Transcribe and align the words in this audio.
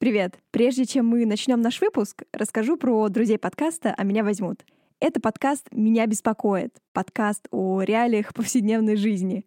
Привет! 0.00 0.38
Прежде 0.52 0.86
чем 0.86 1.08
мы 1.08 1.26
начнем 1.26 1.60
наш 1.60 1.80
выпуск, 1.80 2.22
расскажу 2.32 2.76
про 2.76 3.08
друзей 3.08 3.36
подкаста 3.36 3.92
«А 3.98 4.04
меня 4.04 4.22
возьмут». 4.22 4.64
Это 5.00 5.20
подкаст 5.20 5.66
«Меня 5.72 6.06
беспокоит», 6.06 6.78
подкаст 6.92 7.48
о 7.50 7.82
реалиях 7.82 8.32
повседневной 8.32 8.94
жизни. 8.94 9.44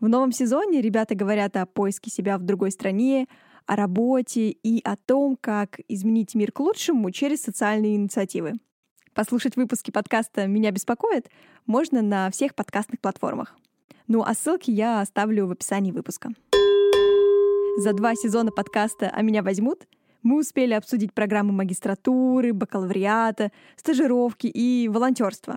В 0.00 0.08
новом 0.08 0.32
сезоне 0.32 0.80
ребята 0.80 1.14
говорят 1.14 1.56
о 1.56 1.66
поиске 1.66 2.10
себя 2.10 2.36
в 2.36 2.42
другой 2.42 2.72
стране, 2.72 3.28
о 3.66 3.76
работе 3.76 4.50
и 4.50 4.80
о 4.82 4.96
том, 4.96 5.38
как 5.40 5.78
изменить 5.86 6.34
мир 6.34 6.50
к 6.50 6.58
лучшему 6.58 7.12
через 7.12 7.40
социальные 7.40 7.94
инициативы. 7.94 8.54
Послушать 9.14 9.54
выпуски 9.54 9.92
подкаста 9.92 10.48
«Меня 10.48 10.72
беспокоит» 10.72 11.30
можно 11.64 12.02
на 12.02 12.28
всех 12.32 12.56
подкастных 12.56 12.98
платформах. 12.98 13.54
Ну 14.08 14.24
а 14.24 14.34
ссылки 14.34 14.72
я 14.72 15.00
оставлю 15.00 15.46
в 15.46 15.52
описании 15.52 15.92
выпуска. 15.92 16.30
За 17.78 17.94
два 17.94 18.16
сезона 18.16 18.50
подкаста 18.50 19.08
«А 19.14 19.22
меня 19.22 19.44
возьмут» 19.44 19.86
мы 20.22 20.38
успели 20.38 20.74
обсудить 20.74 21.12
программы 21.12 21.52
магистратуры, 21.52 22.52
бакалавриата, 22.52 23.52
стажировки 23.76 24.46
и 24.46 24.88
волонтерства. 24.88 25.56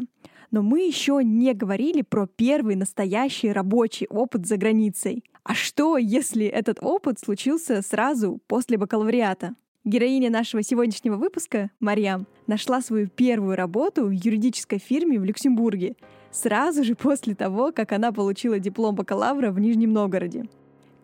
Но 0.52 0.62
мы 0.62 0.82
еще 0.82 1.20
не 1.24 1.54
говорили 1.54 2.02
про 2.02 2.28
первый 2.28 2.76
настоящий 2.76 3.52
рабочий 3.52 4.08
опыт 4.08 4.46
за 4.46 4.58
границей. 4.58 5.24
А 5.44 5.54
что, 5.54 5.98
если 5.98 6.46
этот 6.46 6.80
опыт 6.82 7.20
случился 7.20 7.82
сразу 7.82 8.40
после 8.48 8.78
бакалавриата? 8.78 9.56
Героиня 9.84 10.32
нашего 10.32 10.64
сегодняшнего 10.64 11.16
выпуска, 11.16 11.70
Марьям, 11.80 12.26
нашла 12.48 12.82
свою 12.82 13.08
первую 13.08 13.56
работу 13.56 14.06
в 14.06 14.12
юридической 14.12 14.80
фирме 14.80 15.20
в 15.20 15.26
Люксембурге 15.26 15.96
сразу 16.32 16.84
же 16.84 16.96
после 16.96 17.36
того, 17.36 17.72
как 17.72 17.92
она 17.92 18.12
получила 18.12 18.60
диплом 18.60 18.96
бакалавра 18.96 19.52
в 19.52 19.60
Нижнем 19.60 19.94
Новгороде 19.94 20.46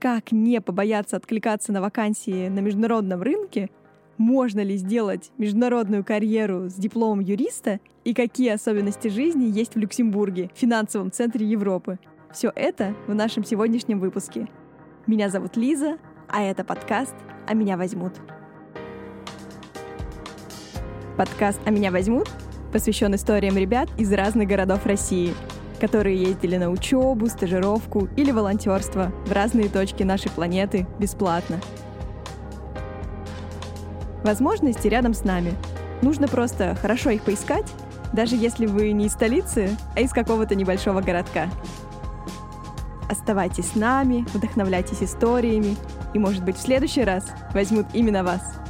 как 0.01 0.31
не 0.31 0.59
побояться 0.61 1.15
откликаться 1.15 1.71
на 1.71 1.79
вакансии 1.79 2.47
на 2.47 2.59
международном 2.59 3.21
рынке, 3.21 3.69
можно 4.17 4.59
ли 4.61 4.75
сделать 4.75 5.31
международную 5.37 6.03
карьеру 6.03 6.69
с 6.69 6.73
дипломом 6.73 7.19
юриста 7.19 7.79
и 8.03 8.15
какие 8.15 8.49
особенности 8.49 9.09
жизни 9.09 9.45
есть 9.45 9.75
в 9.75 9.77
Люксембурге, 9.77 10.49
финансовом 10.55 11.11
центре 11.11 11.45
Европы. 11.45 11.99
Все 12.33 12.51
это 12.55 12.95
в 13.07 13.13
нашем 13.13 13.43
сегодняшнем 13.43 13.99
выпуске. 13.99 14.47
Меня 15.05 15.29
зовут 15.29 15.55
Лиза, 15.55 15.99
а 16.27 16.41
это 16.41 16.63
подкаст 16.63 17.15
«А 17.47 17.53
меня 17.53 17.77
возьмут». 17.77 18.13
Подкаст 21.15 21.59
«А 21.65 21.69
меня 21.69 21.91
возьмут» 21.91 22.27
посвящен 22.73 23.13
историям 23.13 23.57
ребят 23.57 23.89
из 23.99 24.11
разных 24.13 24.47
городов 24.47 24.85
России– 24.85 25.33
которые 25.81 26.21
ездили 26.21 26.57
на 26.57 26.69
учебу, 26.69 27.27
стажировку 27.27 28.07
или 28.15 28.31
волонтерство 28.31 29.11
в 29.25 29.31
разные 29.31 29.67
точки 29.67 30.03
нашей 30.03 30.29
планеты 30.29 30.85
бесплатно. 30.99 31.59
Возможности 34.23 34.87
рядом 34.87 35.15
с 35.15 35.23
нами. 35.23 35.55
Нужно 36.03 36.27
просто 36.27 36.75
хорошо 36.75 37.09
их 37.09 37.23
поискать, 37.23 37.65
даже 38.13 38.35
если 38.35 38.67
вы 38.67 38.91
не 38.91 39.07
из 39.07 39.13
столицы, 39.13 39.75
а 39.95 40.01
из 40.01 40.11
какого-то 40.11 40.53
небольшого 40.53 41.01
городка. 41.01 41.49
Оставайтесь 43.09 43.71
с 43.71 43.75
нами, 43.75 44.23
вдохновляйтесь 44.35 45.01
историями, 45.01 45.75
и, 46.13 46.19
может 46.19 46.43
быть, 46.43 46.57
в 46.57 46.61
следующий 46.61 47.03
раз 47.03 47.25
возьмут 47.53 47.87
именно 47.93 48.23
вас– 48.23 48.41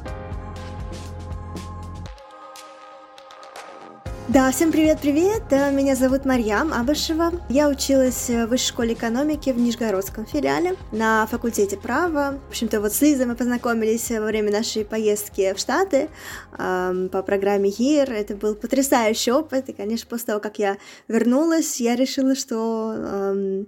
Да, 4.34 4.50
всем 4.50 4.72
привет-привет! 4.72 5.52
Меня 5.52 5.94
зовут 5.94 6.24
Марьям 6.24 6.72
Абашева. 6.72 7.34
Я 7.50 7.68
училась 7.68 8.30
в 8.30 8.46
Высшей 8.46 8.70
школе 8.70 8.94
экономики 8.94 9.50
в 9.50 9.58
Нижегородском 9.58 10.26
филиале 10.26 10.78
на 10.94 11.28
факультете 11.28 11.76
права. 11.76 12.40
В 12.48 12.52
общем-то, 12.52 12.80
вот 12.80 12.94
с 12.94 13.02
Лизой 13.02 13.26
мы 13.26 13.36
познакомились 13.36 14.10
во 14.10 14.22
время 14.22 14.50
нашей 14.50 14.86
поездки 14.86 15.54
в 15.54 15.60
Штаты 15.60 16.08
эм, 16.58 17.10
по 17.10 17.24
программе 17.24 17.72
ЕИР. 17.72 18.10
Это 18.14 18.38
был 18.38 18.56
потрясающий 18.56 19.34
опыт. 19.34 19.68
И, 19.68 19.74
конечно, 19.74 20.08
после 20.10 20.28
того, 20.28 20.40
как 20.40 20.60
я 20.60 20.78
вернулась, 21.10 21.82
я 21.82 21.98
решила, 21.98 22.34
что 22.34 22.94
эм, 22.96 23.68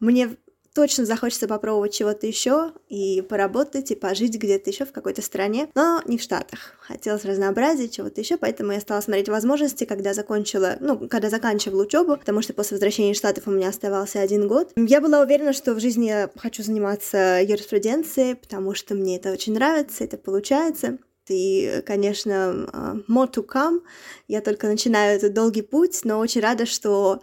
мне 0.00 0.30
точно 0.78 1.04
захочется 1.06 1.48
попробовать 1.48 1.92
чего-то 1.92 2.28
еще 2.28 2.70
и 2.88 3.20
поработать, 3.20 3.90
и 3.90 3.96
пожить 3.96 4.38
где-то 4.38 4.70
еще 4.70 4.84
в 4.84 4.92
какой-то 4.92 5.22
стране, 5.22 5.68
но 5.74 6.00
не 6.06 6.18
в 6.18 6.22
Штатах. 6.22 6.76
Хотелось 6.78 7.24
разнообразия, 7.24 7.88
чего-то 7.88 8.20
еще, 8.20 8.36
поэтому 8.36 8.70
я 8.70 8.78
стала 8.78 9.00
смотреть 9.00 9.28
возможности, 9.28 9.82
когда 9.82 10.14
закончила, 10.14 10.76
ну, 10.78 11.08
когда 11.08 11.30
заканчивала 11.30 11.82
учебу, 11.82 12.16
потому 12.16 12.42
что 12.42 12.52
после 12.52 12.76
возвращения 12.76 13.10
из 13.10 13.16
Штатов 13.16 13.48
у 13.48 13.50
меня 13.50 13.70
оставался 13.70 14.20
один 14.20 14.46
год. 14.46 14.70
Я 14.76 15.00
была 15.00 15.20
уверена, 15.20 15.52
что 15.52 15.74
в 15.74 15.80
жизни 15.80 16.06
я 16.06 16.30
хочу 16.36 16.62
заниматься 16.62 17.40
юриспруденцией, 17.42 18.36
потому 18.36 18.72
что 18.76 18.94
мне 18.94 19.16
это 19.16 19.32
очень 19.32 19.54
нравится, 19.54 20.04
это 20.04 20.16
получается. 20.16 20.98
И, 21.28 21.82
конечно, 21.86 22.68
а, 22.72 22.96
more 23.08 23.30
to 23.30 23.44
come. 23.44 23.80
Я 24.28 24.40
только 24.40 24.66
начинаю 24.68 25.16
этот 25.16 25.34
долгий 25.34 25.62
путь, 25.62 26.00
но 26.04 26.20
очень 26.20 26.40
рада, 26.40 26.66
что 26.66 27.20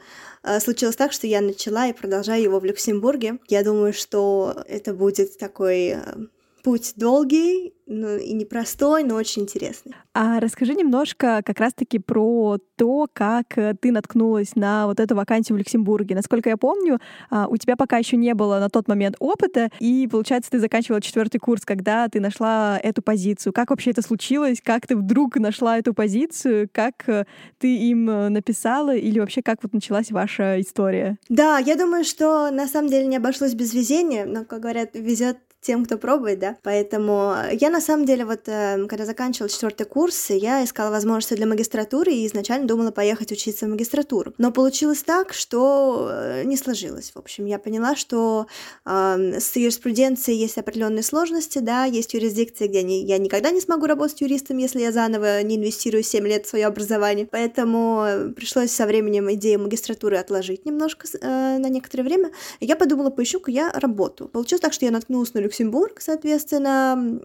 случилось 0.60 0.96
так, 0.96 1.12
что 1.12 1.28
я 1.28 1.42
начала 1.42 1.88
и 1.88 1.94
продолжаю 1.94 2.42
его 2.42 2.60
в 2.60 2.66
Люксембурге. 2.66 3.40
Я 3.48 3.64
думаю, 3.64 3.94
что 3.94 4.64
это 4.68 4.94
будет 4.94 5.38
такой 5.38 5.94
а, 5.94 6.18
путь 6.66 6.94
долгий 6.96 7.76
ну, 7.88 8.18
и 8.18 8.34
непростой, 8.34 9.04
но 9.04 9.14
очень 9.14 9.44
интересный. 9.44 9.94
А 10.16 10.40
расскажи 10.40 10.74
немножко 10.74 11.44
как 11.46 11.60
раз-таки 11.60 12.00
про 12.00 12.58
то, 12.78 13.08
как 13.14 13.58
э, 13.58 13.76
ты 13.80 13.92
наткнулась 13.92 14.56
на 14.56 14.88
вот 14.88 15.00
эту 15.00 15.16
вакансию 15.16 15.56
в 15.56 15.60
Люксембурге. 15.60 16.16
Насколько 16.16 16.50
я 16.50 16.58
помню, 16.58 17.00
а, 17.30 17.48
у 17.48 17.58
тебя 17.58 17.76
пока 17.76 17.98
еще 17.98 18.18
не 18.18 18.34
было 18.34 18.60
на 18.60 18.70
тот 18.70 18.88
момент 18.88 19.16
опыта, 19.20 19.70
и, 19.80 20.08
получается, 20.12 20.50
ты 20.50 20.60
заканчивала 20.60 21.02
четвертый 21.02 21.38
курс, 21.38 21.64
когда 21.64 22.08
ты 22.08 22.20
нашла 22.20 22.80
эту 22.82 23.04
позицию. 23.04 23.54
Как 23.54 23.70
вообще 23.70 23.92
это 23.92 24.02
случилось? 24.02 24.62
Как 24.64 24.88
ты 24.88 24.96
вдруг 24.96 25.36
нашла 25.36 25.78
эту 25.78 25.94
позицию? 25.94 26.68
Как 26.72 27.08
э, 27.08 27.26
ты 27.60 27.78
им 27.78 28.10
э, 28.10 28.30
написала? 28.30 28.96
Или 28.96 29.20
вообще 29.20 29.44
как 29.44 29.60
вот 29.62 29.74
началась 29.74 30.10
ваша 30.10 30.60
история? 30.60 31.20
Да, 31.30 31.60
я 31.60 31.76
думаю, 31.76 32.04
что 32.04 32.50
на 32.50 32.68
самом 32.68 32.90
деле 32.90 33.06
не 33.06 33.18
обошлось 33.18 33.54
без 33.54 33.76
везения, 33.76 34.26
но, 34.26 34.44
как 34.44 34.62
говорят, 34.62 34.96
везет 34.96 35.38
тем, 35.66 35.86
кто 35.86 35.98
пробует, 35.98 36.40
да. 36.40 36.58
Поэтому 36.64 37.36
я 37.52 37.70
на 37.70 37.82
самом 37.82 38.06
деле 38.06 38.24
вот, 38.26 38.42
эм, 38.46 38.88
когда 38.88 39.06
заканчивала 39.06 39.50
четвертый 39.50 39.86
курс, 39.86 40.30
я 40.30 40.64
искала 40.64 40.92
возможности 40.92 41.34
для 41.34 41.48
магистратуры 41.48 42.12
и 42.14 42.28
изначально 42.28 42.68
думала 42.68 42.92
поехать 42.92 43.32
учиться 43.32 43.66
в 43.66 43.70
магистратуру. 43.70 44.34
Но 44.38 44.52
получилось 44.52 45.02
так, 45.02 45.34
что 45.34 46.10
э, 46.12 46.44
не 46.44 46.56
сложилось. 46.56 47.12
В 47.16 47.18
общем, 47.18 47.46
я 47.46 47.58
поняла, 47.58 47.96
что 47.96 48.46
э, 48.86 49.40
с 49.40 49.56
юриспруденцией 49.56 50.38
есть 50.38 50.58
определенные 50.58 51.04
сложности, 51.04 51.60
да, 51.60 51.86
есть 51.86 52.14
юрисдикции, 52.14 52.68
где 52.68 52.84
не, 52.84 53.04
я 53.04 53.18
никогда 53.18 53.50
не 53.50 53.60
смогу 53.60 53.88
работать 53.88 54.22
юристом, 54.22 54.58
если 54.58 54.82
я 54.82 54.92
заново 54.92 55.42
не 55.42 55.56
инвестирую 55.56 56.04
7 56.04 56.28
лет 56.28 56.46
в 56.46 56.50
свое 56.50 56.68
образование. 56.68 57.28
Поэтому 57.30 58.04
э, 58.06 58.30
пришлось 58.30 58.72
со 58.72 58.86
временем 58.86 59.34
идею 59.34 59.62
магистратуры 59.62 60.18
отложить 60.18 60.66
немножко 60.66 61.08
э, 61.20 61.58
на 61.58 61.70
некоторое 61.70 62.04
время. 62.04 62.32
Я 62.60 62.76
подумала, 62.76 63.10
поищу-ка 63.10 63.50
я 63.50 63.72
работу. 63.72 64.28
Получилось 64.28 64.62
так, 64.62 64.74
что 64.74 64.86
я 64.86 64.92
наткнулась 64.92 65.34
на 65.34 65.40
Люксембург, 65.56 66.02
соответственно, 66.02 67.20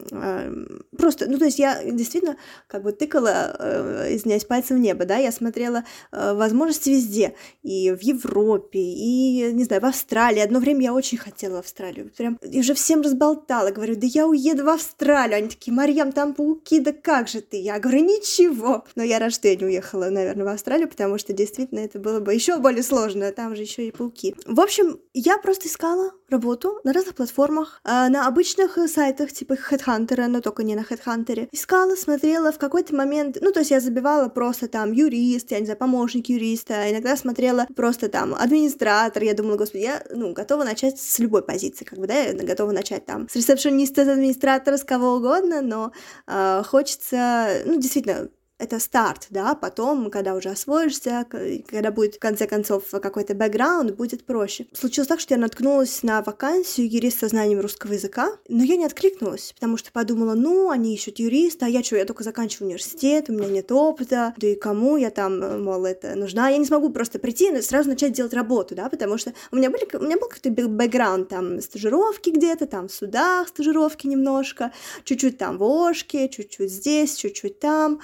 просто, 0.97 1.29
ну, 1.29 1.39
то 1.39 1.47
есть 1.47 1.59
я 1.59 1.83
действительно 1.83 2.37
как 2.67 2.83
бы 2.83 2.93
тыкала, 2.93 3.57
э, 3.59 4.15
извиняюсь, 4.15 4.45
пальцем 4.45 4.77
в 4.77 4.81
небо, 4.81 5.05
да, 5.05 5.17
я 5.17 5.33
смотрела 5.33 5.85
э, 6.13 6.35
возможности 6.35 6.91
везде, 6.91 7.35
и 7.63 7.91
в 7.91 8.01
Европе, 8.01 8.79
и, 8.79 9.53
не 9.53 9.65
знаю, 9.65 9.83
в 9.83 9.87
Австралии. 9.87 10.41
Одно 10.41 10.61
время 10.61 10.83
я 10.83 10.95
очень 10.95 11.19
хотела 11.19 11.57
в 11.57 11.61
Австралию, 11.61 12.11
прям, 12.17 12.39
и 12.43 12.61
уже 12.61 12.75
всем 12.75 13.01
разболтала, 13.01 13.71
говорю, 13.71 13.97
да 13.97 14.07
я 14.07 14.27
уеду 14.27 14.65
в 14.65 14.69
Австралию. 14.69 15.39
Они 15.39 15.49
такие, 15.49 15.73
Марьям, 15.73 16.13
там 16.13 16.35
пауки, 16.35 16.81
да 16.81 16.93
как 16.93 17.29
же 17.29 17.41
ты? 17.41 17.57
Я 17.57 17.79
говорю, 17.79 18.05
ничего. 18.05 18.85
Но 18.95 19.03
я 19.03 19.19
рада, 19.19 19.33
что 19.33 19.49
я 19.49 19.57
не 19.57 19.65
уехала, 19.65 20.11
наверное, 20.11 20.45
в 20.45 20.49
Австралию, 20.49 20.89
потому 20.89 21.19
что 21.19 21.33
действительно 21.33 21.81
это 21.81 21.99
было 21.99 22.21
бы 22.21 22.35
еще 22.35 22.59
более 22.59 22.83
сложно, 22.83 23.33
там 23.33 23.57
же 23.57 23.63
еще 23.63 23.89
и 23.89 23.91
пауки. 23.91 24.35
В 24.47 24.61
общем, 24.61 25.01
я 25.15 25.39
просто 25.39 25.69
искала 25.69 26.13
работу 26.29 26.79
на 26.85 26.93
разных 26.93 27.15
платформах, 27.15 27.81
а, 27.85 28.09
обычных 28.27 28.79
э, 28.79 28.89
сайтах 28.89 29.33
типа 29.33 29.55
HeadHunter, 29.55 30.27
но 30.27 30.41
только 30.41 30.63
не 30.63 30.75
на 30.75 30.81
HeadHunter. 30.81 31.49
Искала, 31.53 31.97
смотрела 31.97 32.53
в 32.53 32.59
какой-то 32.59 32.95
момент, 32.95 33.39
ну, 33.41 33.53
то 33.53 33.61
есть 33.61 33.71
я 33.71 33.81
забивала 33.81 34.29
просто 34.29 34.69
там 34.69 34.93
юрист, 34.93 35.51
я 35.51 35.61
не 35.61 35.67
знаю, 35.67 35.79
помощник 35.79 36.29
юриста, 36.29 36.91
иногда 36.91 37.17
смотрела 37.17 37.67
просто 37.75 38.09
там 38.09 38.35
администратор, 38.35 39.23
я 39.23 39.35
думала, 39.35 39.57
господи, 39.57 39.83
я, 39.83 40.03
ну, 40.11 40.33
готова 40.33 40.65
начать 40.65 41.01
с 41.01 41.19
любой 41.19 41.43
позиции, 41.43 41.85
как 41.85 41.99
бы, 41.99 42.07
да, 42.07 42.15
я 42.15 42.35
готова 42.35 42.73
начать 42.73 43.07
там 43.07 43.29
с 43.29 43.37
ресепшениста, 43.37 44.05
с 44.05 44.09
администратора, 44.09 44.77
с 44.77 44.85
кого 44.85 45.15
угодно, 45.15 45.61
но 45.63 45.93
э, 46.27 46.63
хочется, 46.67 47.63
ну, 47.65 47.81
действительно, 47.81 48.29
это 48.61 48.79
старт, 48.79 49.27
да, 49.31 49.55
потом, 49.55 50.11
когда 50.11 50.35
уже 50.35 50.51
освоишься, 50.51 51.27
когда 51.31 51.91
будет, 51.91 52.17
в 52.17 52.19
конце 52.19 52.47
концов, 52.47 52.85
какой-то 52.91 53.35
бэкграунд, 53.35 53.97
будет 53.97 54.25
проще. 54.25 54.67
Случилось 54.73 55.09
так, 55.09 55.21
что 55.21 55.35
я 55.35 55.41
наткнулась 55.41 56.03
на 56.03 56.23
вакансию 56.23 56.89
юриста 56.89 57.21
со 57.21 57.29
знанием 57.29 57.61
русского 57.61 57.93
языка, 57.93 58.33
но 58.49 58.63
я 58.63 58.77
не 58.77 58.87
откликнулась, 58.87 59.53
потому 59.55 59.77
что 59.77 59.93
подумала, 59.93 60.35
ну, 60.35 60.71
они 60.71 60.95
ищут 60.95 61.19
юриста, 61.19 61.67
а 61.67 61.69
я 61.69 61.83
что, 61.83 61.97
я 61.97 62.05
только 62.05 62.25
заканчиваю 62.25 62.69
университет, 62.69 63.29
у 63.29 63.33
меня 63.33 63.49
нет 63.49 63.73
опыта, 63.73 64.35
да 64.37 64.47
и 64.47 64.55
кому 64.55 64.97
я 64.97 65.11
там, 65.11 65.65
мол, 65.65 65.85
это 65.85 66.15
нужна, 66.15 66.49
я 66.49 66.57
не 66.57 66.65
смогу 66.65 66.91
просто 66.91 67.19
прийти 67.19 67.51
и 67.51 67.63
сразу 67.63 67.89
начать 67.89 68.13
делать 68.13 68.33
работу, 68.33 68.75
да, 68.75 68.89
потому 68.89 69.19
что 69.19 69.33
у 69.51 69.57
меня, 69.57 69.71
были, 69.71 69.89
у 69.97 70.03
меня 70.03 70.17
был 70.17 70.29
какой-то 70.29 70.51
бэкграунд, 70.51 71.29
там, 71.29 71.61
стажировки 71.61 72.31
где-то, 72.31 72.67
там, 72.67 72.89
в 72.89 72.93
судах 72.93 73.49
стажировки 73.49 74.07
немножко, 74.07 74.73
чуть-чуть 75.05 75.39
там 75.39 75.59
в 75.59 75.65
Ошке, 75.65 76.29
чуть-чуть 76.29 76.71
здесь, 76.71 77.15
чуть-чуть 77.17 77.59
там, 77.61 78.01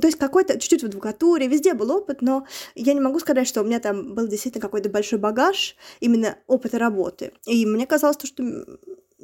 то 0.00 0.06
есть 0.06 0.18
какой-то, 0.18 0.58
чуть-чуть 0.58 0.82
в 0.82 0.86
адвокатуре, 0.86 1.46
везде 1.46 1.74
был 1.74 1.90
опыт, 1.90 2.22
но 2.22 2.46
я 2.74 2.94
не 2.94 3.00
могу 3.00 3.18
сказать, 3.20 3.48
что 3.48 3.62
у 3.62 3.64
меня 3.64 3.80
там 3.80 4.14
был 4.14 4.26
действительно 4.26 4.62
какой-то 4.62 4.88
большой 4.88 5.18
багаж 5.18 5.76
именно 6.00 6.36
опыта 6.46 6.78
работы. 6.78 7.32
И 7.46 7.66
мне 7.66 7.86
казалось, 7.86 8.16
что 8.22 8.42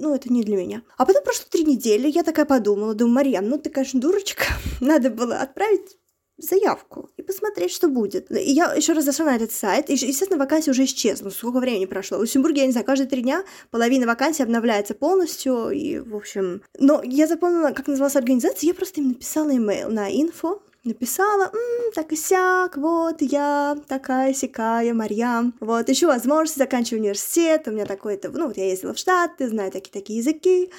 ну, 0.01 0.15
это 0.15 0.33
не 0.33 0.43
для 0.43 0.57
меня. 0.57 0.83
А 0.97 1.05
потом 1.05 1.23
прошло 1.23 1.45
три 1.51 1.65
недели, 1.65 2.09
я 2.09 2.23
такая 2.23 2.47
подумала, 2.47 2.95
думаю, 2.95 3.15
Марьян, 3.15 3.49
ну 3.49 3.59
ты, 3.59 3.71
конечно, 3.71 4.01
дурочка, 4.01 4.45
надо 4.81 5.11
было 5.11 5.39
отправить 5.39 6.00
заявку 6.43 7.11
и 7.17 7.23
посмотреть, 7.23 7.73
что 7.73 7.89
будет. 7.89 8.31
И 8.31 8.51
я 8.51 8.73
еще 8.75 8.93
раз 8.93 9.05
зашла 9.05 9.27
на 9.27 9.37
этот 9.37 9.53
сайт, 9.53 9.91
и, 9.91 9.93
естественно, 9.93 10.39
вакансия 10.39 10.71
уже 10.71 10.85
исчезла. 10.85 11.27
Ну, 11.27 11.31
сколько 11.31 11.59
времени 11.59 11.87
прошло? 11.87 12.19
В 12.19 12.23
Люксембурге, 12.23 12.63
я 12.63 12.67
не 12.67 12.73
знаю, 12.73 12.87
каждые 12.87 13.09
три 13.09 13.23
дня 13.23 13.45
половина 13.71 14.07
вакансий 14.07 14.43
обновляется 14.43 14.95
полностью, 14.95 15.71
и, 15.71 15.99
в 15.99 16.17
общем... 16.17 16.63
Но 16.79 17.03
я 17.05 17.27
запомнила, 17.27 17.71
как 17.71 17.87
называлась 17.87 18.17
организация, 18.17 18.69
я 18.69 18.75
просто 18.75 19.01
им 19.01 19.09
написала 19.09 19.55
имейл 19.55 19.91
на 19.91 20.11
info, 20.11 20.61
написала, 20.85 21.51
М, 21.53 21.93
так 21.95 22.13
и 22.13 22.17
сяк, 22.17 22.77
вот 22.77 23.21
я 23.21 23.77
такая 23.87 24.33
сякая, 24.33 24.95
Марьям, 24.95 25.55
вот, 25.61 25.89
еще 25.89 26.07
возможность 26.07 26.59
заканчивать 26.59 27.01
университет, 27.03 27.69
у 27.69 27.71
меня 27.71 27.87
такой-то, 27.87 28.31
ну, 28.31 28.47
вот 28.47 28.57
я 28.57 28.69
ездила 28.69 28.95
в 28.95 28.99
Штаты, 28.99 29.49
знаю 29.49 29.71
такие-такие 29.71 30.21
языки, 30.21 30.71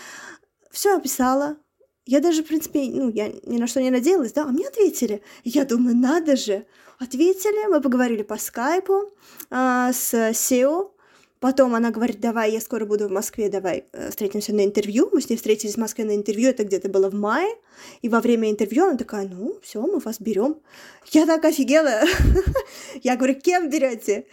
все 0.72 0.98
описала, 0.98 1.58
я 2.06 2.20
даже, 2.20 2.44
в 2.44 2.48
принципе, 2.48 2.84
ну, 2.92 3.10
я 3.10 3.32
ни 3.44 3.58
на 3.58 3.68
что 3.68 3.82
не 3.82 3.92
надеялась, 3.92 4.34
да, 4.34 4.44
а 4.44 4.48
мне 4.48 4.68
ответили. 4.68 5.22
Я 5.44 5.66
думаю, 5.66 5.96
надо 5.96 6.36
же. 6.36 6.66
Ответили, 7.00 7.68
мы 7.68 7.82
поговорили 7.82 8.24
по 8.24 8.38
скайпу 8.38 9.12
а, 9.50 9.92
с 9.92 10.14
SEO, 10.14 10.92
Потом 11.42 11.74
она 11.74 11.90
говорит, 11.90 12.20
давай, 12.20 12.52
я 12.52 12.62
скоро 12.62 12.86
буду 12.86 13.08
в 13.08 13.12
Москве, 13.12 13.50
давай 13.50 13.86
э, 13.94 14.12
встретимся 14.12 14.54
на 14.54 14.64
интервью. 14.64 15.10
Мы 15.12 15.22
с 15.22 15.30
ней 15.30 15.38
встретились 15.38 15.74
в 15.74 15.80
Москве 15.80 16.06
на 16.06 16.16
интервью, 16.16 16.52
это 16.52 16.64
где-то 16.64 16.88
было 16.88 17.10
в 17.10 17.16
мае. 17.16 17.50
И 18.04 18.10
во 18.10 18.22
время 18.22 18.52
интервью 18.52 18.86
она 18.86 18.96
такая, 18.96 19.28
ну, 19.28 19.58
все, 19.64 19.82
мы 19.82 19.98
вас 19.98 20.22
берем. 20.22 20.58
Я 21.08 21.26
так 21.26 21.44
офигела. 21.44 22.04
Я 23.02 23.16
говорю, 23.16 23.42
кем 23.42 23.72
берете? 23.72 24.28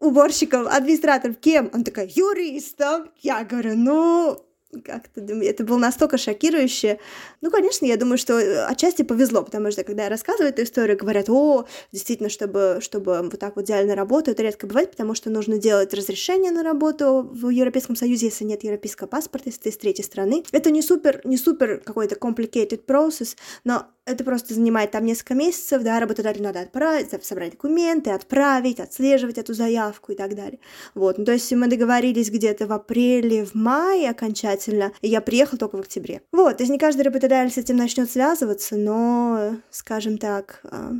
Уборщиком, 0.00 0.68
администратором, 0.68 1.34
кем? 1.34 1.70
Она 1.72 1.82
такая, 1.82 2.10
юристом. 2.14 3.10
Я 3.22 3.42
говорю, 3.44 3.72
ну, 3.76 4.44
как-то 4.82 5.20
это 5.20 5.64
было 5.64 5.78
настолько 5.78 6.18
шокирующе. 6.18 6.98
Ну, 7.40 7.50
конечно, 7.50 7.86
я 7.86 7.96
думаю, 7.96 8.18
что 8.18 8.38
э, 8.38 8.64
отчасти 8.64 9.02
повезло, 9.02 9.42
потому 9.42 9.70
что 9.70 9.84
когда 9.84 10.04
я 10.04 10.08
рассказываю 10.08 10.50
эту 10.50 10.62
историю, 10.62 10.96
говорят, 10.96 11.28
о, 11.28 11.66
действительно, 11.92 12.28
чтобы, 12.28 12.78
чтобы 12.80 13.22
вот 13.22 13.38
так 13.38 13.56
вот 13.56 13.64
идеально 13.64 13.94
работать, 13.94 14.34
это 14.34 14.42
редко 14.42 14.66
бывает, 14.66 14.90
потому 14.90 15.14
что 15.14 15.30
нужно 15.30 15.58
делать 15.58 15.94
разрешение 15.94 16.50
на 16.50 16.62
работу 16.62 17.28
в 17.32 17.48
Европейском 17.48 17.96
Союзе, 17.96 18.26
если 18.26 18.44
нет 18.44 18.64
европейского 18.64 19.06
паспорта, 19.06 19.48
если 19.48 19.62
ты 19.62 19.68
из 19.70 19.76
третьей 19.76 20.04
страны. 20.04 20.44
Это 20.52 20.70
не 20.70 20.82
супер, 20.82 21.20
не 21.24 21.36
супер 21.36 21.80
какой-то 21.84 22.16
complicated 22.16 22.84
process, 22.86 23.36
но 23.64 23.86
это 24.06 24.22
просто 24.22 24.54
занимает 24.54 24.90
там 24.90 25.04
несколько 25.04 25.34
месяцев, 25.34 25.82
да, 25.82 25.98
работодателю 25.98 26.44
надо 26.44 26.60
отправить, 26.60 27.08
собрать 27.24 27.52
документы, 27.52 28.10
отправить, 28.10 28.80
отслеживать 28.80 29.38
эту 29.38 29.54
заявку 29.54 30.12
и 30.12 30.14
так 30.14 30.34
далее. 30.34 30.58
Вот, 30.94 31.16
ну, 31.18 31.24
то 31.24 31.32
есть 31.32 31.50
мы 31.52 31.68
договорились 31.68 32.30
где-то 32.30 32.66
в 32.66 32.72
апреле, 32.72 33.44
в 33.44 33.54
мае 33.54 34.10
окончательно, 34.10 34.54
и 34.72 35.08
я 35.08 35.20
приехала 35.20 35.58
только 35.58 35.76
в 35.76 35.80
октябре. 35.80 36.22
Вот, 36.32 36.56
то 36.56 36.62
есть 36.62 36.72
не 36.72 36.78
каждый 36.78 37.02
работодатель 37.02 37.52
с 37.52 37.58
этим 37.58 37.76
начнет 37.76 38.10
связываться, 38.10 38.76
но, 38.76 39.56
скажем 39.70 40.18
так, 40.18 40.60
а, 40.64 40.92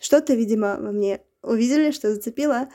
что-то, 0.00 0.34
видимо, 0.34 0.76
во 0.78 0.92
мне 0.92 1.20
увидели, 1.42 1.90
что 1.90 2.14
зацепило, 2.14 2.68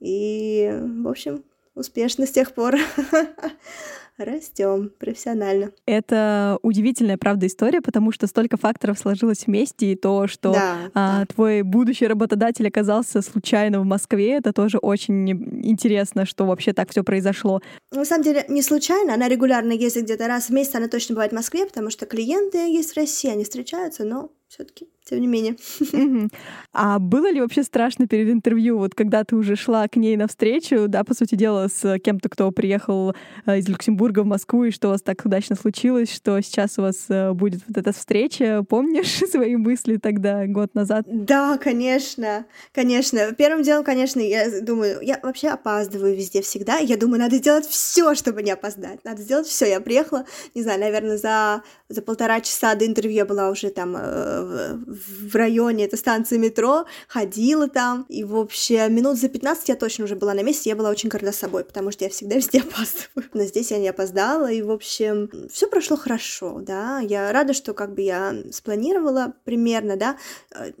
и, 0.00 0.70
в 1.02 1.08
общем, 1.08 1.44
успешно 1.74 2.26
с 2.26 2.30
тех 2.30 2.52
пор. 2.54 2.76
растем 4.18 4.90
профессионально. 4.98 5.72
Это 5.86 6.58
удивительная, 6.62 7.18
правда, 7.18 7.46
история, 7.46 7.80
потому 7.80 8.12
что 8.12 8.26
столько 8.26 8.56
факторов 8.56 8.98
сложилось 8.98 9.46
вместе, 9.46 9.92
и 9.92 9.96
то, 9.96 10.26
что 10.26 10.52
да, 10.52 10.76
а, 10.94 11.20
да. 11.20 11.26
твой 11.26 11.62
будущий 11.62 12.06
работодатель 12.06 12.66
оказался 12.68 13.22
случайно 13.22 13.80
в 13.80 13.84
Москве, 13.84 14.34
это 14.34 14.52
тоже 14.52 14.78
очень 14.78 15.30
интересно, 15.30 16.26
что 16.26 16.46
вообще 16.46 16.72
так 16.72 16.90
все 16.90 17.02
произошло. 17.02 17.60
На 17.92 18.04
самом 18.04 18.22
деле, 18.22 18.44
не 18.48 18.62
случайно, 18.62 19.14
она 19.14 19.28
регулярно 19.28 19.72
ездит 19.72 20.04
где-то 20.04 20.28
раз 20.28 20.46
в 20.46 20.50
месяц, 20.50 20.74
она 20.74 20.88
точно 20.88 21.14
бывает 21.14 21.32
в 21.32 21.36
Москве, 21.36 21.66
потому 21.66 21.90
что 21.90 22.06
клиенты 22.06 22.58
есть 22.58 22.92
в 22.92 22.96
России, 22.96 23.30
они 23.30 23.44
встречаются, 23.44 24.04
но 24.04 24.30
все-таки 24.48 24.88
тем 25.04 25.20
не 25.20 25.26
менее. 25.26 25.56
А 26.76 26.98
было 26.98 27.30
ли 27.30 27.40
вообще 27.40 27.62
страшно 27.62 28.08
перед 28.08 28.28
интервью, 28.30 28.78
вот 28.78 28.96
когда 28.96 29.22
ты 29.22 29.36
уже 29.36 29.54
шла 29.54 29.86
к 29.86 29.94
ней 29.94 30.16
навстречу, 30.16 30.88
да, 30.88 31.04
по 31.04 31.14
сути 31.14 31.36
дела, 31.36 31.68
с 31.68 31.98
кем-то, 32.00 32.28
кто 32.28 32.50
приехал 32.50 33.14
э, 33.46 33.58
из 33.58 33.68
Люксембурга 33.68 34.20
в 34.20 34.26
Москву, 34.26 34.64
и 34.64 34.70
что 34.72 34.88
у 34.88 34.90
вас 34.90 35.02
так 35.02 35.24
удачно 35.24 35.54
случилось, 35.54 36.12
что 36.12 36.40
сейчас 36.40 36.78
у 36.78 36.82
вас 36.82 37.04
э, 37.08 37.32
будет 37.32 37.62
вот 37.68 37.76
эта 37.76 37.92
встреча, 37.92 38.64
помнишь 38.68 39.20
свои 39.30 39.54
мысли 39.54 39.98
тогда, 39.98 40.46
год 40.46 40.74
назад? 40.74 41.04
Да, 41.06 41.58
конечно, 41.58 42.46
конечно. 42.72 43.32
Первым 43.34 43.62
делом, 43.62 43.84
конечно, 43.84 44.18
я 44.18 44.60
думаю, 44.62 44.98
я 45.02 45.20
вообще 45.22 45.48
опаздываю 45.48 46.16
везде 46.16 46.42
всегда, 46.42 46.78
я 46.78 46.96
думаю, 46.96 47.20
надо 47.20 47.36
сделать 47.36 47.66
все, 47.66 48.14
чтобы 48.14 48.42
не 48.42 48.50
опоздать, 48.50 49.04
надо 49.04 49.22
сделать 49.22 49.46
все. 49.46 49.66
Я 49.66 49.80
приехала, 49.80 50.24
не 50.56 50.62
знаю, 50.62 50.80
наверное, 50.80 51.18
за, 51.18 51.62
за 51.88 52.02
полтора 52.02 52.40
часа 52.40 52.74
до 52.74 52.84
интервью 52.84 53.14
я 53.14 53.26
была 53.26 53.50
уже 53.50 53.70
там 53.70 53.94
э, 53.96 54.33
в 54.42 55.34
районе 55.34 55.84
этой 55.84 55.98
станции 55.98 56.36
метро, 56.36 56.86
ходила 57.08 57.68
там, 57.68 58.06
и, 58.08 58.24
в 58.24 58.36
общем, 58.36 58.94
минут 58.94 59.18
за 59.18 59.28
15 59.28 59.68
я 59.68 59.76
точно 59.76 60.04
уже 60.04 60.16
была 60.16 60.34
на 60.34 60.42
месте, 60.42 60.70
я 60.70 60.76
была 60.76 60.90
очень 60.90 61.08
горда 61.08 61.32
собой, 61.32 61.64
потому 61.64 61.90
что 61.90 62.04
я 62.04 62.10
всегда 62.10 62.36
везде 62.36 62.60
опаздываю. 62.60 63.30
Но 63.32 63.44
здесь 63.44 63.70
я 63.70 63.78
не 63.78 63.88
опоздала, 63.88 64.50
и, 64.50 64.62
в 64.62 64.70
общем, 64.70 65.30
все 65.52 65.66
прошло 65.68 65.96
хорошо, 65.96 66.60
да, 66.60 67.00
я 67.00 67.32
рада, 67.32 67.52
что 67.52 67.74
как 67.74 67.94
бы 67.94 68.02
я 68.02 68.34
спланировала 68.52 69.34
примерно, 69.44 69.96
да, 69.96 70.18
э, 70.54 70.72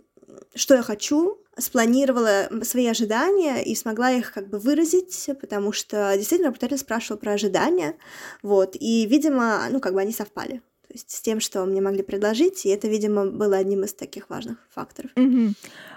что 0.54 0.74
я 0.74 0.82
хочу, 0.82 1.38
спланировала 1.56 2.48
свои 2.62 2.86
ожидания 2.86 3.62
и 3.62 3.74
смогла 3.74 4.10
их 4.10 4.32
как 4.32 4.48
бы 4.48 4.58
выразить, 4.58 5.30
потому 5.40 5.72
что 5.72 6.12
действительно 6.16 6.48
работодатель 6.48 6.78
спрашивал 6.78 7.18
про 7.18 7.32
ожидания, 7.32 7.96
вот, 8.42 8.76
и, 8.78 9.06
видимо, 9.06 9.66
ну, 9.70 9.80
как 9.80 9.94
бы 9.94 10.00
они 10.00 10.12
совпали 10.12 10.62
то 10.94 10.98
есть 10.98 11.10
с 11.10 11.20
тем, 11.22 11.40
что 11.40 11.64
мне 11.64 11.80
могли 11.80 12.04
предложить, 12.04 12.64
и 12.64 12.68
это, 12.68 12.86
видимо, 12.86 13.26
было 13.26 13.56
одним 13.56 13.82
из 13.82 13.92
таких 13.94 14.30
важных 14.30 14.58
факторов. 14.72 15.10
Угу. 15.16 15.54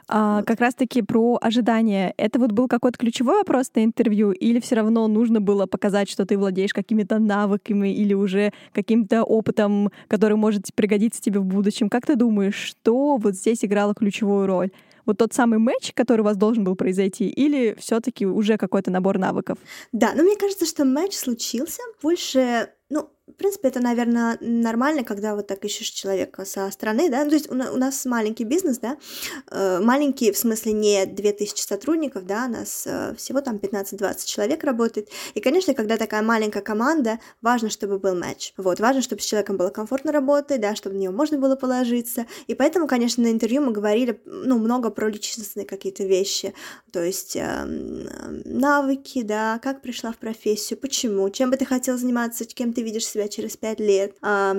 А, 0.07 0.37
вот. 0.37 0.47
Как 0.47 0.59
раз-таки 0.59 1.03
про 1.03 1.37
ожидания. 1.39 2.15
Это 2.17 2.39
вот 2.39 2.51
был 2.51 2.67
какой-то 2.67 2.97
ключевой 2.97 3.35
вопрос 3.37 3.69
на 3.75 3.83
интервью, 3.83 4.31
или 4.31 4.59
все 4.59 4.73
равно 4.73 5.07
нужно 5.07 5.39
было 5.39 5.67
показать, 5.67 6.09
что 6.09 6.25
ты 6.25 6.35
владеешь 6.35 6.73
какими-то 6.73 7.19
навыками 7.19 7.93
или 7.93 8.15
уже 8.15 8.53
каким-то 8.73 9.23
опытом, 9.23 9.91
который 10.07 10.35
может 10.35 10.73
пригодиться 10.73 11.21
тебе 11.21 11.41
в 11.41 11.45
будущем? 11.45 11.91
Как 11.91 12.07
ты 12.07 12.15
думаешь, 12.15 12.55
что 12.55 13.17
вот 13.17 13.35
здесь 13.35 13.63
играло 13.63 13.93
ключевую 13.93 14.47
роль? 14.47 14.71
вот 15.07 15.17
тот 15.17 15.33
самый 15.33 15.57
матч, 15.57 15.93
который 15.95 16.21
у 16.21 16.25
вас 16.25 16.37
должен 16.37 16.63
был 16.63 16.75
произойти, 16.75 17.27
или 17.27 17.75
все-таки 17.79 18.27
уже 18.27 18.57
какой-то 18.57 18.91
набор 18.91 19.17
навыков? 19.17 19.57
Да, 19.91 20.13
но 20.13 20.21
мне 20.21 20.35
кажется, 20.35 20.65
что 20.65 20.85
матч 20.85 21.15
случился 21.15 21.81
больше, 22.03 22.69
ну, 22.76 22.76
принципе, 23.37 23.67
это, 23.67 23.79
наверное, 23.79 24.37
нормально, 24.41 25.03
когда 25.03 25.35
вот 25.35 25.47
так 25.47 25.63
ищешь 25.63 25.89
человека 25.89 26.43
со 26.43 26.69
стороны, 26.71 27.09
да, 27.09 27.23
ну, 27.23 27.29
то 27.29 27.35
есть 27.35 27.51
у, 27.51 27.53
у 27.53 27.77
нас 27.77 28.03
маленький 28.05 28.45
бизнес, 28.45 28.79
да, 28.79 28.97
э, 29.51 29.79
маленький, 29.79 30.31
в 30.31 30.37
смысле, 30.37 30.71
не 30.71 31.05
2000 31.05 31.61
сотрудников, 31.61 32.25
да, 32.25 32.45
у 32.47 32.51
нас 32.51 32.83
э, 32.87 33.13
всего 33.15 33.41
там 33.41 33.57
15-20 33.57 34.25
человек 34.25 34.63
работает, 34.63 35.09
и, 35.35 35.39
конечно, 35.39 35.75
когда 35.75 35.97
такая 35.97 36.23
маленькая 36.23 36.61
команда, 36.61 37.19
важно, 37.43 37.69
чтобы 37.69 37.99
был 37.99 38.15
матч, 38.15 38.53
вот, 38.57 38.79
важно, 38.79 39.03
чтобы 39.03 39.21
с 39.21 39.25
человеком 39.25 39.57
было 39.57 39.69
комфортно 39.69 40.11
работать, 40.11 40.59
да, 40.59 40.75
чтобы 40.75 40.95
на 40.95 41.01
него 41.01 41.13
можно 41.13 41.37
было 41.37 41.55
положиться, 41.55 42.25
и 42.47 42.55
поэтому, 42.55 42.87
конечно, 42.87 43.23
на 43.23 43.31
интервью 43.31 43.61
мы 43.61 43.71
говорили, 43.71 44.19
ну, 44.25 44.57
много 44.57 44.89
про 44.89 45.09
личностные 45.09 45.67
какие-то 45.67 46.03
вещи, 46.03 46.55
то 46.91 47.03
есть 47.03 47.35
э, 47.35 47.65
навыки, 48.45 49.21
да, 49.21 49.59
как 49.61 49.83
пришла 49.83 50.11
в 50.11 50.17
профессию, 50.17 50.79
почему, 50.79 51.29
чем 51.29 51.51
бы 51.51 51.57
ты 51.57 51.65
хотел 51.65 51.99
заниматься, 51.99 52.45
кем 52.45 52.73
ты 52.73 52.81
видишь 52.81 53.05
себя 53.05 53.26
через 53.27 53.57
пять 53.57 53.79
лет, 53.79 54.15
а, 54.21 54.55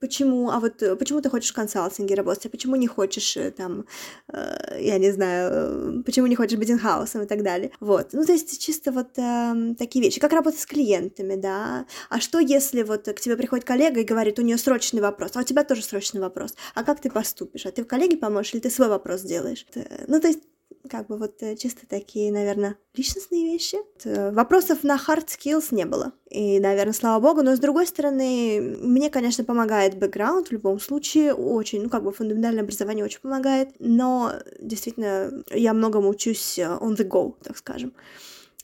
почему, 0.00 0.50
а 0.50 0.60
вот 0.60 0.82
почему 0.98 1.20
ты 1.20 1.30
хочешь 1.30 1.50
в 1.50 1.54
консалтинге 1.54 2.14
работать, 2.14 2.46
а 2.46 2.48
почему 2.48 2.76
не 2.76 2.86
хочешь 2.86 3.36
э, 3.36 3.50
там, 3.50 3.86
э, 4.32 4.78
я 4.80 4.98
не 4.98 5.10
знаю, 5.12 6.02
почему 6.04 6.26
не 6.26 6.36
хочешь 6.36 6.58
быть 6.58 6.70
инхаусом 6.70 7.22
и 7.22 7.26
так 7.26 7.42
далее. 7.42 7.70
Вот, 7.80 8.12
ну 8.12 8.24
то 8.24 8.32
есть 8.32 8.60
чисто 8.60 8.92
вот 8.92 9.18
э, 9.18 9.74
такие 9.78 10.04
вещи, 10.04 10.20
как 10.20 10.32
работать 10.32 10.60
с 10.60 10.66
клиентами, 10.66 11.36
да, 11.36 11.86
а 12.10 12.20
что 12.20 12.38
если 12.38 12.82
вот 12.82 13.04
к 13.04 13.20
тебе 13.20 13.36
приходит 13.36 13.64
коллега 13.64 14.00
и 14.00 14.04
говорит, 14.04 14.38
у 14.38 14.42
нее 14.42 14.58
срочный 14.58 15.00
вопрос, 15.00 15.32
а 15.34 15.40
у 15.40 15.44
тебя 15.44 15.64
тоже 15.64 15.82
срочный 15.82 16.20
вопрос, 16.20 16.54
а 16.74 16.84
как 16.84 17.00
ты 17.00 17.10
поступишь, 17.10 17.66
а 17.66 17.70
ты 17.70 17.84
в 17.84 17.86
коллеге 17.86 18.16
поможешь 18.16 18.54
или 18.54 18.60
ты 18.60 18.70
свой 18.70 18.88
вопрос 18.88 19.22
делаешь? 19.22 19.66
Ну 20.06 20.20
то 20.20 20.28
есть 20.28 20.40
как 20.86 21.06
бы 21.08 21.16
вот 21.16 21.42
э, 21.42 21.56
чисто 21.56 21.86
такие, 21.86 22.32
наверное, 22.32 22.76
личностные 22.94 23.44
вещи. 23.44 23.78
Э, 24.04 24.30
вопросов 24.30 24.82
на 24.82 24.96
hard 24.96 25.26
skills 25.26 25.74
не 25.74 25.84
было. 25.84 26.12
И, 26.30 26.58
наверное, 26.60 26.92
слава 26.92 27.20
богу, 27.20 27.42
но 27.42 27.54
с 27.54 27.58
другой 27.58 27.86
стороны, 27.86 28.60
мне, 28.80 29.10
конечно, 29.10 29.44
помогает 29.44 29.98
бэкграунд 29.98 30.48
в 30.48 30.52
любом 30.52 30.80
случае, 30.80 31.34
очень, 31.34 31.82
ну, 31.82 31.88
как 31.88 32.02
бы 32.02 32.12
фундаментальное 32.12 32.62
образование 32.62 33.04
очень 33.04 33.20
помогает, 33.20 33.70
но 33.78 34.32
действительно 34.60 35.32
я 35.50 35.72
многому 35.72 36.08
учусь 36.08 36.58
э, 36.58 36.64
on 36.64 36.96
the 36.96 37.08
go, 37.08 37.34
так 37.42 37.56
скажем. 37.56 37.92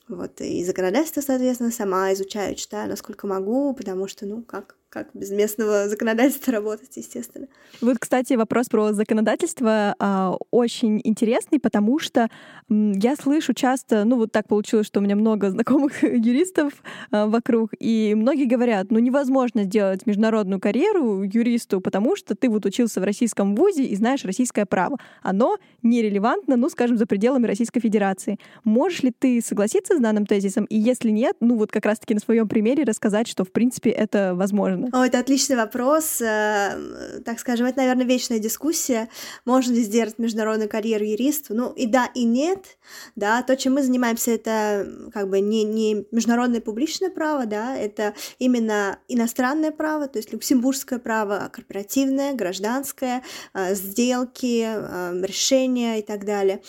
Вот, 0.09 0.41
и 0.41 0.65
законодательство, 0.65 1.21
соответственно, 1.21 1.71
сама 1.71 2.13
изучаю, 2.13 2.55
читаю, 2.55 2.89
насколько 2.89 3.27
могу, 3.27 3.73
потому 3.73 4.09
что, 4.09 4.27
ну, 4.27 4.43
как, 4.43 4.77
как 4.93 5.09
без 5.15 5.31
местного 5.31 5.89
законодательства 5.89 6.53
работать, 6.53 6.95
естественно. 6.97 7.47
Вот, 7.81 7.99
кстати, 7.99 8.35
вопрос 8.35 8.69
про 8.69 8.93
законодательство 8.93 9.97
а, 9.99 10.37
очень 10.51 11.01
интересный, 11.03 11.59
потому 11.59 11.99
что 11.99 12.29
м, 12.69 12.93
я 12.93 13.17
слышу 13.17 13.55
часто, 13.55 14.05
ну 14.05 14.17
вот 14.17 14.33
так 14.33 14.47
получилось, 14.49 14.87
что 14.87 15.01
у 15.01 15.03
меня 15.03 15.17
много 15.17 15.51
знакомых 15.51 16.03
юристов 16.03 16.75
а, 17.11 17.27
вокруг, 17.27 17.71
и 17.79 18.15
многие 18.15 18.45
говорят, 18.45 18.91
ну 18.91 18.99
невозможно 18.99 19.65
сделать 19.65 20.05
международную 20.05 20.61
карьеру 20.61 21.23
юристу, 21.23 21.81
потому 21.81 22.15
что 22.15 22.35
ты 22.35 22.51
вот 22.51 22.67
учился 22.67 23.01
в 23.01 23.05
российском 23.05 23.57
вузе 23.57 23.85
и 23.85 23.97
знаешь 23.97 24.25
российское 24.25 24.67
право. 24.67 24.99
Оно 25.23 25.57
нерелевантно, 25.83 26.57
ну, 26.57 26.69
скажем, 26.69 26.99
за 26.99 27.07
пределами 27.07 27.47
Российской 27.47 27.81
Федерации. 27.81 28.39
Можешь 28.65 29.03
ли 29.03 29.13
ты 29.19 29.41
согласиться 29.41 29.97
с 29.97 30.01
данным 30.01 30.27
тезисом? 30.27 30.67
И 30.67 30.77
если 30.77 31.11
нет, 31.11 31.37
ну 31.41 31.57
вот 31.57 31.73
как 31.73 31.87
раз-таки 31.87 32.13
на 32.13 32.21
своем 32.21 32.47
примере 32.47 32.85
рассказать, 32.85 33.27
что, 33.27 33.45
в 33.45 33.53
принципе, 33.53 33.91
это 33.91 34.35
возможно 34.35 34.82
наверное? 34.83 35.03
О, 35.03 35.07
это 35.07 35.19
отличный 35.19 35.57
вопрос. 35.57 36.21
Э, 36.21 37.21
так 37.25 37.41
скажем, 37.41 37.67
это, 37.67 37.79
наверное, 37.79 38.07
вечная 38.07 38.39
дискуссия. 38.39 39.09
Можно 39.45 39.75
ли 39.75 39.83
сделать 39.83 40.19
международную 40.19 40.69
карьеру 40.69 41.05
юристу? 41.05 41.55
Ну, 41.55 41.71
и 41.71 41.87
да, 41.87 42.11
и 42.15 42.25
нет. 42.25 42.79
Да, 43.17 43.43
то, 43.43 43.57
чем 43.57 43.75
мы 43.75 43.83
занимаемся, 43.83 44.33
это 44.33 44.87
как 45.13 45.29
бы 45.29 45.41
не, 45.41 45.65
не 45.65 46.07
международное 46.11 46.61
публичное 46.61 47.11
право, 47.11 47.47
да, 47.47 47.77
это 47.77 48.15
именно 48.39 48.99
иностранное 49.09 49.71
право, 49.71 50.09
то 50.09 50.19
есть 50.19 50.33
люксембургское 50.33 50.99
право, 50.99 51.51
корпоративное, 51.53 52.35
гражданское, 52.35 53.23
э, 53.55 53.75
сделки, 53.75 54.65
э, 54.67 55.23
решения 55.23 56.01
и 56.01 56.03
так 56.03 56.25
далее. 56.25 56.63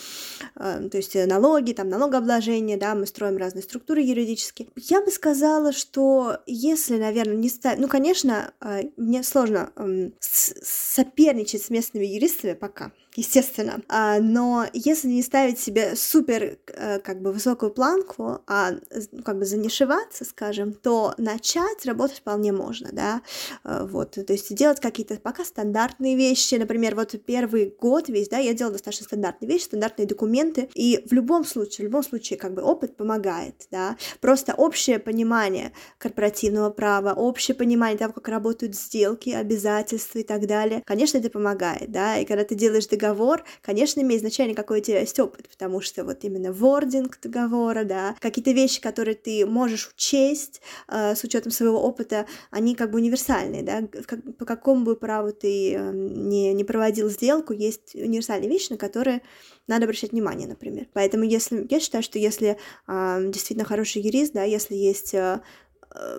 То 0.54 0.90
есть 0.92 1.14
налоги, 1.14 1.72
там 1.72 1.88
налогообложение, 1.88 2.76
да, 2.76 2.94
мы 2.94 3.06
строим 3.06 3.36
разные 3.36 3.62
структуры 3.62 4.00
юридические. 4.00 4.68
Я 4.76 5.00
бы 5.00 5.10
сказала, 5.10 5.72
что 5.72 6.38
если, 6.46 6.96
наверное, 6.96 7.36
не 7.36 7.48
ставить, 7.48 7.80
ну, 7.80 7.88
конечно, 7.88 8.03
конечно, 8.04 8.52
а, 8.60 8.80
мне 8.98 9.22
сложно 9.22 9.72
соперничать 10.20 11.62
с 11.62 11.70
местными 11.70 12.04
юристами 12.04 12.52
пока, 12.52 12.92
естественно. 13.16 13.80
А, 13.88 14.18
но 14.20 14.66
если 14.72 15.08
не 15.08 15.22
ставить 15.22 15.58
себе 15.58 15.96
супер 15.96 16.58
э, 16.66 16.98
как 17.00 17.20
бы 17.20 17.32
высокую 17.32 17.70
планку, 17.70 18.40
а 18.46 18.72
ну, 19.12 19.22
как 19.22 19.38
бы 19.38 19.44
занишеваться, 19.44 20.24
скажем, 20.24 20.72
то 20.72 21.14
начать 21.18 21.86
работать 21.86 22.18
вполне 22.18 22.52
можно, 22.52 22.90
да, 22.92 23.22
э, 23.64 23.86
вот, 23.88 24.12
то 24.12 24.32
есть 24.32 24.54
делать 24.54 24.80
какие-то 24.80 25.16
пока 25.16 25.44
стандартные 25.44 26.16
вещи, 26.16 26.56
например, 26.56 26.94
вот 26.94 27.14
первый 27.24 27.74
год 27.80 28.08
весь, 28.08 28.28
да, 28.28 28.38
я 28.38 28.54
делала 28.54 28.72
достаточно 28.72 29.04
стандартные 29.06 29.48
вещи, 29.48 29.64
стандартные 29.64 30.06
документы, 30.06 30.68
и 30.74 31.04
в 31.08 31.12
любом 31.12 31.44
случае, 31.44 31.86
в 31.86 31.90
любом 31.90 32.02
случае, 32.02 32.38
как 32.38 32.54
бы 32.54 32.62
опыт 32.62 32.96
помогает, 32.96 33.66
да, 33.70 33.96
просто 34.20 34.54
общее 34.54 34.98
понимание 34.98 35.72
корпоративного 35.98 36.70
права, 36.70 37.12
общее 37.12 37.54
понимание 37.54 37.98
того, 37.98 38.12
как 38.12 38.28
работают 38.28 38.74
сделки, 38.74 39.30
обязательства 39.30 40.18
и 40.18 40.24
так 40.24 40.46
далее, 40.46 40.82
конечно, 40.84 41.18
это 41.18 41.30
помогает, 41.30 41.92
да, 41.92 42.18
и 42.18 42.24
когда 42.24 42.44
ты 42.44 42.54
делаешь 42.54 42.86
договор 42.86 43.03
договор, 43.04 43.44
конечно, 43.62 44.00
имеет 44.00 44.20
значение, 44.20 44.54
какой 44.54 44.80
у 44.80 44.82
тебя 44.82 45.00
есть 45.00 45.18
опыт, 45.20 45.48
потому 45.48 45.80
что 45.80 46.04
вот 46.04 46.24
именно 46.24 46.52
вординг 46.52 47.18
договора, 47.22 47.84
да, 47.84 48.16
какие-то 48.20 48.52
вещи, 48.52 48.80
которые 48.80 49.14
ты 49.14 49.44
можешь 49.46 49.90
учесть 49.94 50.62
э, 50.88 51.14
с 51.14 51.22
учетом 51.24 51.52
своего 51.52 51.82
опыта, 51.82 52.26
они 52.50 52.74
как 52.74 52.90
бы 52.90 52.98
универсальные, 52.98 53.62
да, 53.62 53.82
как, 54.06 54.36
по 54.36 54.44
какому 54.44 54.84
бы 54.84 54.96
праву 54.96 55.32
ты 55.32 55.74
э, 55.74 55.92
не, 55.92 56.52
не 56.54 56.64
проводил 56.64 57.10
сделку, 57.10 57.52
есть 57.52 57.94
универсальные 57.94 58.48
вещи, 58.48 58.72
на 58.72 58.78
которые 58.78 59.22
надо 59.66 59.84
обращать 59.84 60.12
внимание, 60.12 60.46
например. 60.46 60.86
Поэтому 60.92 61.24
если 61.24 61.66
я 61.70 61.80
считаю, 61.80 62.02
что 62.02 62.18
если 62.18 62.56
э, 62.86 63.18
действительно 63.28 63.66
хороший 63.66 64.02
юрист, 64.02 64.32
да, 64.32 64.44
если 64.44 64.74
есть 64.74 65.14
э, 65.14 65.40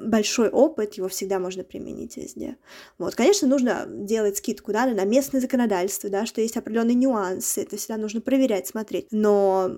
большой 0.01 0.49
опыт, 0.49 0.93
его 0.95 1.07
всегда 1.09 1.39
можно 1.39 1.63
применить 1.63 2.15
везде. 2.17 2.57
Вот, 2.97 3.15
конечно, 3.15 3.47
нужно 3.47 3.85
делать 3.87 4.37
скидку, 4.37 4.71
да, 4.71 4.85
на 4.85 5.03
местное 5.03 5.41
законодательство, 5.41 6.09
да, 6.09 6.25
что 6.25 6.41
есть 6.41 6.55
определенные 6.55 6.95
нюансы, 6.95 7.61
это 7.61 7.75
всегда 7.75 7.97
нужно 7.97 8.21
проверять, 8.21 8.67
смотреть. 8.67 9.07
Но 9.11 9.71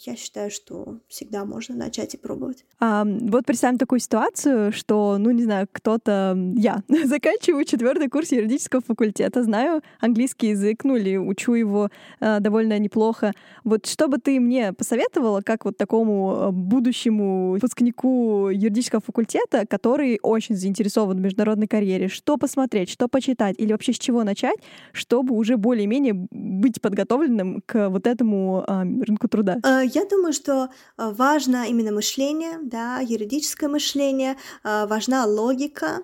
я 0.00 0.16
считаю, 0.16 0.50
что 0.50 0.98
всегда 1.08 1.44
можно 1.44 1.74
начать 1.74 2.14
и 2.14 2.18
пробовать. 2.18 2.64
А, 2.78 3.04
вот 3.04 3.46
представим 3.46 3.78
такую 3.78 4.00
ситуацию, 4.00 4.72
что, 4.72 5.16
ну, 5.18 5.30
не 5.30 5.44
знаю, 5.44 5.66
кто-то, 5.72 6.36
я, 6.54 6.82
заканчиваю 7.04 7.64
четвертый 7.64 8.08
курс 8.08 8.32
юридического 8.32 8.82
факультета, 8.82 9.42
знаю 9.42 9.82
английский 10.00 10.48
язык, 10.48 10.84
ну, 10.84 10.96
или 10.96 11.16
учу 11.16 11.54
его 11.54 11.90
э, 12.20 12.40
довольно 12.40 12.78
неплохо. 12.78 13.32
Вот 13.64 13.86
что 13.86 14.08
бы 14.08 14.18
ты 14.18 14.40
мне 14.40 14.72
посоветовала, 14.74 15.40
как 15.40 15.64
вот 15.64 15.78
такому 15.78 16.36
э, 16.36 16.50
будущему 16.50 17.52
выпускнику 17.52 18.48
юридического 18.50 19.00
факультета 19.00 19.37
университета, 19.38 19.66
который 19.66 20.18
очень 20.22 20.56
заинтересован 20.56 21.16
в 21.16 21.20
международной 21.20 21.66
карьере, 21.66 22.08
что 22.08 22.36
посмотреть, 22.36 22.90
что 22.90 23.08
почитать 23.08 23.56
или 23.58 23.72
вообще 23.72 23.92
с 23.92 23.98
чего 23.98 24.24
начать, 24.24 24.56
чтобы 24.92 25.34
уже 25.34 25.56
более-менее 25.56 26.14
быть 26.30 26.80
подготовленным 26.80 27.62
к 27.66 27.88
вот 27.88 28.06
этому 28.06 28.64
э, 28.66 28.82
рынку 29.04 29.28
труда? 29.28 29.58
Э, 29.64 29.82
я 29.84 30.04
думаю, 30.04 30.32
что 30.32 30.68
э, 30.96 31.10
важно 31.10 31.66
именно 31.68 31.92
мышление, 31.92 32.58
да, 32.62 33.00
юридическое 33.00 33.68
мышление, 33.68 34.36
э, 34.64 34.86
важна 34.86 35.26
логика. 35.26 36.02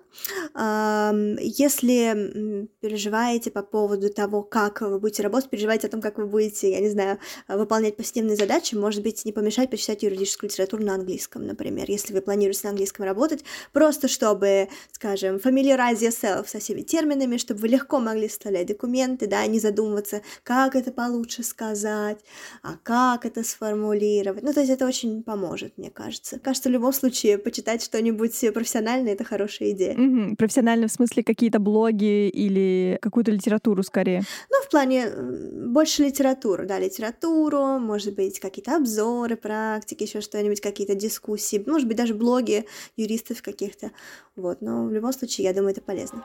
Если 0.55 2.69
переживаете 2.81 3.51
по 3.51 3.63
поводу 3.63 4.13
того, 4.13 4.43
как 4.43 4.81
вы 4.81 4.99
будете 4.99 5.23
работать, 5.23 5.51
переживаете 5.51 5.89
о 5.89 5.91
том, 5.91 6.01
как 6.01 6.19
вы 6.19 6.27
будете, 6.27 6.71
я 6.71 6.81
не 6.81 6.91
знаю, 6.91 7.19
выполнять 7.49 7.97
повседневные 7.97 8.37
задачи, 8.37 8.75
может 8.75 9.03
быть, 9.03 9.25
не 9.25 9.33
помешать 9.33 9.71
почитать 9.71 10.03
юридическую 10.03 10.51
литературу 10.51 10.85
на 10.85 10.95
английском, 10.95 11.47
например, 11.47 11.87
если 11.89 12.13
вы 12.13 12.21
планируете 12.21 12.61
на 12.65 12.71
английском 12.71 13.05
работать, 13.05 13.24
работать, 13.25 13.45
просто 13.73 14.09
чтобы, 14.09 14.69
скажем, 14.93 15.37
familiarize 15.37 16.01
yourself 16.01 16.49
со 16.49 16.59
всеми 16.59 16.83
терминами, 16.83 17.37
чтобы 17.37 17.61
вы 17.61 17.69
легко 17.69 18.01
могли 18.01 18.29
составлять 18.29 18.67
документы, 18.67 19.27
да, 19.27 19.47
не 19.47 19.59
задумываться, 19.59 20.23
как 20.43 20.77
это 20.77 20.93
получше 20.93 21.43
сказать, 21.43 22.19
а 22.63 22.75
как 22.83 23.25
это 23.25 23.43
сформулировать. 23.43 24.43
Ну, 24.43 24.53
то 24.53 24.61
есть 24.61 24.73
это 24.73 24.87
очень 24.87 25.23
поможет, 25.23 25.79
мне 25.79 25.91
кажется. 25.91 26.39
Кажется, 26.39 26.69
в 26.69 26.73
любом 26.73 26.93
случае, 26.93 27.39
почитать 27.39 27.83
что-нибудь 27.83 28.39
профессиональное— 28.53 29.13
это 29.15 29.25
хорошая 29.25 29.71
идея. 29.71 29.95
Угу. 29.95 30.37
Профессионально 30.37 30.89
в 30.89 30.93
смысле 30.93 31.23
какие-то 31.23 31.59
блоги 31.59 32.29
или 32.29 32.99
какую-то 33.01 33.31
литературу 33.31 33.83
скорее? 33.83 34.23
Ну, 34.51 34.63
в 34.63 34.69
плане 34.69 35.09
больше 35.09 36.03
литературы, 36.05 36.67
да, 36.67 36.79
литературу, 36.79 37.79
может 37.79 38.15
быть, 38.15 38.39
какие-то 38.41 38.77
обзоры, 38.77 39.37
практики, 39.37 40.05
еще 40.05 40.21
что-нибудь, 40.21 40.61
какие-то 40.61 40.95
дискуссии, 40.95 41.63
может 41.67 41.89
быть, 41.89 41.97
даже 41.97 42.15
блоги 42.15 42.67
юристов 42.97 43.14
каких-то. 43.43 43.91
Вот, 44.37 44.61
но 44.61 44.87
в 44.87 44.93
любом 44.93 45.13
случае, 45.13 45.47
я 45.47 45.55
думаю, 45.55 45.73
это 45.73 45.81
полезно. 45.81 46.23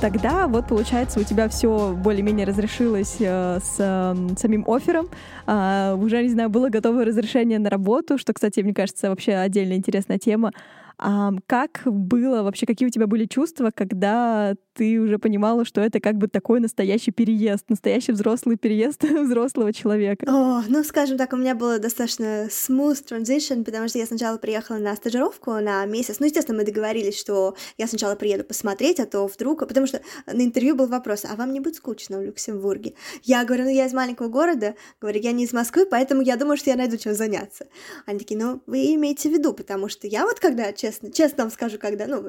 Тогда 0.00 0.46
вот 0.46 0.68
получается 0.68 1.20
у 1.20 1.22
тебя 1.22 1.48
все 1.48 1.94
более-менее 1.94 2.46
разрешилось 2.46 3.16
э, 3.18 3.58
с 3.60 3.76
э, 3.78 4.14
самим 4.38 4.68
оффером, 4.68 5.08
э, 5.46 5.94
уже 5.98 6.22
не 6.22 6.28
знаю 6.28 6.50
было 6.50 6.68
готово 6.68 7.04
разрешение 7.04 7.58
на 7.58 7.70
работу, 7.70 8.18
что, 8.18 8.34
кстати, 8.34 8.60
мне 8.60 8.74
кажется, 8.74 9.08
вообще 9.08 9.32
отдельно 9.32 9.72
интересная 9.72 10.18
тема. 10.18 10.52
А 10.98 11.32
как 11.46 11.82
было 11.86 12.42
вообще, 12.42 12.66
какие 12.66 12.86
у 12.86 12.90
тебя 12.90 13.06
были 13.06 13.24
чувства, 13.24 13.70
когда 13.74 14.54
ты 14.76 14.98
уже 15.00 15.18
понимала, 15.18 15.64
что 15.64 15.80
это 15.80 16.00
как 16.00 16.16
бы 16.16 16.28
такой 16.28 16.60
настоящий 16.60 17.10
переезд, 17.10 17.64
настоящий 17.68 18.12
взрослый 18.12 18.56
переезд 18.56 19.02
взрослого 19.04 19.72
человека? 19.72 20.26
О, 20.28 20.62
ну, 20.68 20.84
скажем 20.84 21.16
так, 21.16 21.32
у 21.32 21.36
меня 21.36 21.54
было 21.54 21.78
достаточно 21.78 22.48
smooth 22.48 23.04
transition, 23.08 23.64
потому 23.64 23.88
что 23.88 23.98
я 23.98 24.06
сначала 24.06 24.36
приехала 24.36 24.78
на 24.78 24.94
стажировку 24.94 25.52
на 25.52 25.84
месяц. 25.86 26.20
Ну, 26.20 26.26
естественно, 26.26 26.58
мы 26.58 26.64
договорились, 26.64 27.18
что 27.18 27.56
я 27.78 27.86
сначала 27.86 28.14
приеду 28.14 28.44
посмотреть, 28.44 29.00
а 29.00 29.06
то 29.06 29.26
вдруг... 29.26 29.66
Потому 29.66 29.86
что 29.86 30.00
на 30.26 30.42
интервью 30.42 30.76
был 30.76 30.86
вопрос, 30.86 31.24
а 31.24 31.34
вам 31.36 31.52
не 31.52 31.60
будет 31.60 31.76
скучно 31.76 32.18
в 32.18 32.22
Люксембурге? 32.22 32.94
Я 33.22 33.44
говорю, 33.44 33.64
ну, 33.64 33.70
я 33.70 33.86
из 33.86 33.92
маленького 33.92 34.28
города, 34.28 34.74
говорю, 35.00 35.20
я 35.20 35.32
не 35.32 35.44
из 35.44 35.52
Москвы, 35.52 35.86
поэтому 35.86 36.22
я 36.22 36.36
думаю, 36.36 36.56
что 36.56 36.70
я 36.70 36.76
найду 36.76 36.96
чем 36.96 37.14
заняться. 37.14 37.66
Они 38.04 38.18
такие, 38.18 38.38
ну, 38.38 38.62
вы 38.66 38.94
имеете 38.94 39.30
в 39.30 39.32
виду, 39.32 39.54
потому 39.54 39.88
что 39.88 40.06
я 40.06 40.26
вот 40.26 40.38
когда, 40.40 40.72
честно, 40.72 41.10
честно 41.10 41.44
вам 41.44 41.50
скажу, 41.50 41.78
когда, 41.78 42.06
ну, 42.06 42.22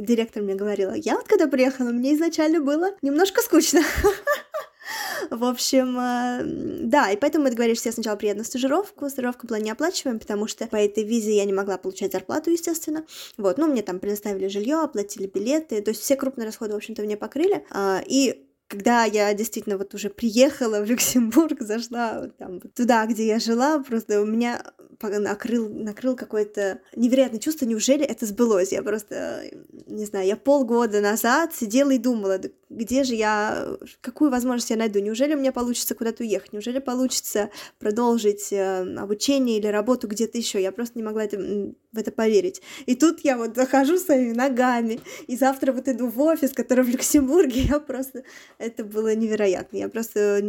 директор 0.00 0.42
мне 0.42 0.54
говорила, 0.54 0.94
я 0.94 1.16
вот 1.16 1.28
когда 1.28 1.46
приехала, 1.46 1.81
мне 1.90 2.14
изначально 2.14 2.60
было 2.60 2.92
немножко 3.02 3.42
скучно. 3.42 3.82
В 5.30 5.44
общем, 5.44 5.98
э, 5.98 6.42
да, 6.84 7.10
и 7.10 7.16
поэтому 7.16 7.44
мы 7.44 7.50
договорились, 7.50 7.78
что 7.78 7.88
я 7.88 7.92
сначала 7.92 8.16
приеду 8.16 8.38
на 8.38 8.44
стажировку. 8.44 9.08
Стажировка 9.08 9.46
была 9.46 9.58
неоплачиваемая, 9.58 10.20
потому 10.20 10.46
что 10.46 10.66
по 10.66 10.76
этой 10.76 11.04
визе 11.04 11.36
я 11.36 11.44
не 11.44 11.52
могла 11.52 11.78
получать 11.78 12.12
зарплату, 12.12 12.50
естественно. 12.50 13.04
Вот, 13.38 13.58
ну, 13.58 13.66
мне 13.66 13.82
там 13.82 13.98
предоставили 13.98 14.48
жилье, 14.48 14.80
оплатили 14.80 15.26
билеты, 15.26 15.80
то 15.80 15.90
есть 15.90 16.02
все 16.02 16.16
крупные 16.16 16.46
расходы, 16.46 16.74
в 16.74 16.76
общем-то, 16.76 17.02
мне 17.02 17.16
покрыли. 17.16 17.64
А, 17.70 18.02
и 18.06 18.46
когда 18.68 19.04
я 19.04 19.32
действительно 19.34 19.76
вот 19.76 19.94
уже 19.94 20.08
приехала 20.10 20.80
в 20.80 20.84
Люксембург, 20.90 21.60
зашла 21.60 22.28
там, 22.38 22.60
туда, 22.60 23.06
где 23.06 23.26
я 23.26 23.38
жила, 23.38 23.78
просто 23.80 24.20
у 24.20 24.26
меня 24.26 24.62
накрыл, 25.02 25.68
накрыл 25.68 26.16
какое-то 26.16 26.80
невероятное 26.96 27.40
чувство, 27.40 27.64
неужели 27.66 28.04
это 28.04 28.26
сбылось? 28.26 28.72
Я 28.72 28.82
просто, 28.82 29.44
не 29.86 30.04
знаю, 30.04 30.26
я 30.26 30.36
полгода 30.36 31.00
назад 31.00 31.54
сидела 31.54 31.90
и 31.90 31.98
думала, 31.98 32.40
где 32.72 33.04
же 33.04 33.14
я, 33.14 33.76
какую 34.00 34.30
возможность 34.30 34.70
я 34.70 34.76
найду? 34.76 34.98
Неужели 34.98 35.34
у 35.34 35.38
меня 35.38 35.52
получится 35.52 35.94
куда-то 35.94 36.22
уехать? 36.22 36.52
Неужели 36.52 36.78
получится 36.78 37.50
продолжить 37.78 38.52
э, 38.52 38.96
обучение 38.96 39.58
или 39.58 39.66
работу 39.66 40.08
где-то 40.08 40.38
еще? 40.38 40.60
Я 40.60 40.72
просто 40.72 40.98
не 40.98 41.02
могла 41.02 41.24
это, 41.24 41.38
в 41.38 41.98
это 41.98 42.10
поверить. 42.10 42.62
И 42.86 42.94
тут 42.94 43.20
я 43.20 43.36
вот 43.36 43.54
захожу 43.54 43.98
своими 43.98 44.32
ногами, 44.32 45.00
и 45.26 45.36
завтра 45.36 45.72
вот 45.72 45.88
иду 45.88 46.08
в 46.08 46.20
офис, 46.20 46.52
который 46.52 46.84
в 46.84 46.88
Люксембурге, 46.88 47.60
я 47.62 47.80
просто... 47.80 48.24
Это 48.58 48.84
было 48.84 49.14
невероятно. 49.14 49.76
Я 49.76 49.88
просто 49.88 50.42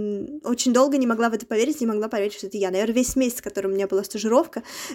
очень 0.43 0.73
долго 0.73 0.97
не 0.97 1.07
могла 1.07 1.29
в 1.29 1.33
это 1.33 1.45
поверить, 1.45 1.81
не 1.81 1.87
могла 1.87 2.07
поверить, 2.07 2.33
что 2.33 2.47
это 2.47 2.57
я. 2.57 2.71
Наверное, 2.71 2.95
весь 2.95 3.15
месяц, 3.15 3.41
который 3.41 3.67
у 3.67 3.73
меня 3.73 3.87
была 3.87 4.03
стажировка, 4.03 4.42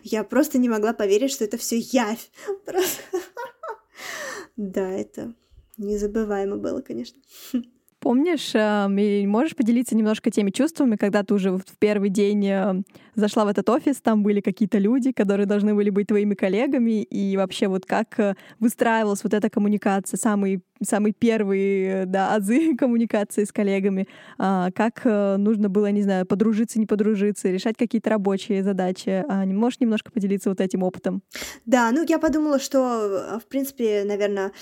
я 0.03 0.25
просто 0.25 0.59
не 0.59 0.69
могла 0.69 0.93
поверить, 0.93 1.33
что 1.33 1.45
это 1.45 1.57
все 1.57 1.79
явь. 1.79 2.31
Просто... 2.65 3.03
Да, 4.57 4.89
это 4.91 5.35
Незабываемо 5.79 6.57
было, 6.57 6.81
конечно. 6.81 7.21
Помнишь, 8.01 8.55
э, 8.55 9.27
можешь 9.27 9.57
поделиться 9.57 9.97
немножко 9.97 10.31
теми 10.31 10.51
чувствами, 10.51 10.95
когда 10.95 11.25
ты 11.25 11.35
уже 11.35 11.51
в 11.51 11.79
первый 11.81 12.11
день 12.11 12.47
э, 12.47 12.83
зашла 13.17 13.45
в 13.45 13.49
этот 13.49 13.69
офис, 13.69 14.01
там 14.01 14.23
были 14.23 14.41
какие-то 14.41 14.79
люди, 14.79 15.11
которые 15.11 15.47
должны 15.47 15.75
были 15.75 15.91
быть 15.91 16.07
твоими 16.07 16.35
коллегами, 16.35 17.03
и 17.03 17.37
вообще 17.37 17.67
вот 17.67 17.87
как 17.87 18.19
э, 18.21 18.35
выстраивалась 18.61 19.25
вот 19.25 19.35
эта 19.35 19.51
коммуникация, 19.51 20.17
самые, 20.17 20.61
самые 20.83 21.13
первые 21.13 22.07
да, 22.07 22.35
азы 22.35 22.77
коммуникации 22.79 23.45
с 23.45 23.53
коллегами, 23.53 24.09
а, 24.39 24.71
как 24.73 25.05
нужно 25.05 25.69
было, 25.69 25.91
не 25.91 26.03
знаю, 26.03 26.27
подружиться, 26.27 26.79
не 26.79 26.87
подружиться, 26.87 27.49
решать 27.49 27.77
какие-то 27.77 28.11
рабочие 28.11 28.63
задачи. 28.63 29.25
А, 29.29 29.45
можешь 29.45 29.81
немножко 29.81 30.11
поделиться 30.11 30.49
вот 30.49 30.61
этим 30.61 30.83
опытом? 30.83 31.23
Да, 31.67 31.91
ну 31.91 32.05
я 32.07 32.19
подумала, 32.19 32.59
что, 32.59 33.39
в 33.43 33.49
принципе, 33.49 34.05
наверное, 34.05 34.53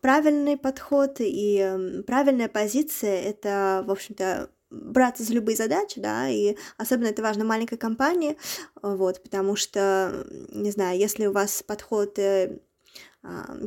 правильный 0.00 0.56
подход 0.56 1.16
и 1.20 2.02
правильная 2.06 2.48
позиция 2.48 3.22
это, 3.22 3.84
в 3.86 3.90
общем-то, 3.90 4.48
браться 4.70 5.22
за 5.22 5.32
любые 5.32 5.56
задачи, 5.56 6.00
да, 6.00 6.28
и 6.28 6.56
особенно 6.76 7.06
это 7.06 7.22
важно 7.22 7.44
маленькой 7.44 7.78
компании, 7.78 8.36
вот, 8.82 9.22
потому 9.22 9.56
что, 9.56 10.26
не 10.50 10.70
знаю, 10.70 10.98
если 10.98 11.26
у 11.26 11.32
вас 11.32 11.62
подход 11.62 12.18
э, 12.18 12.48
а, 12.48 12.58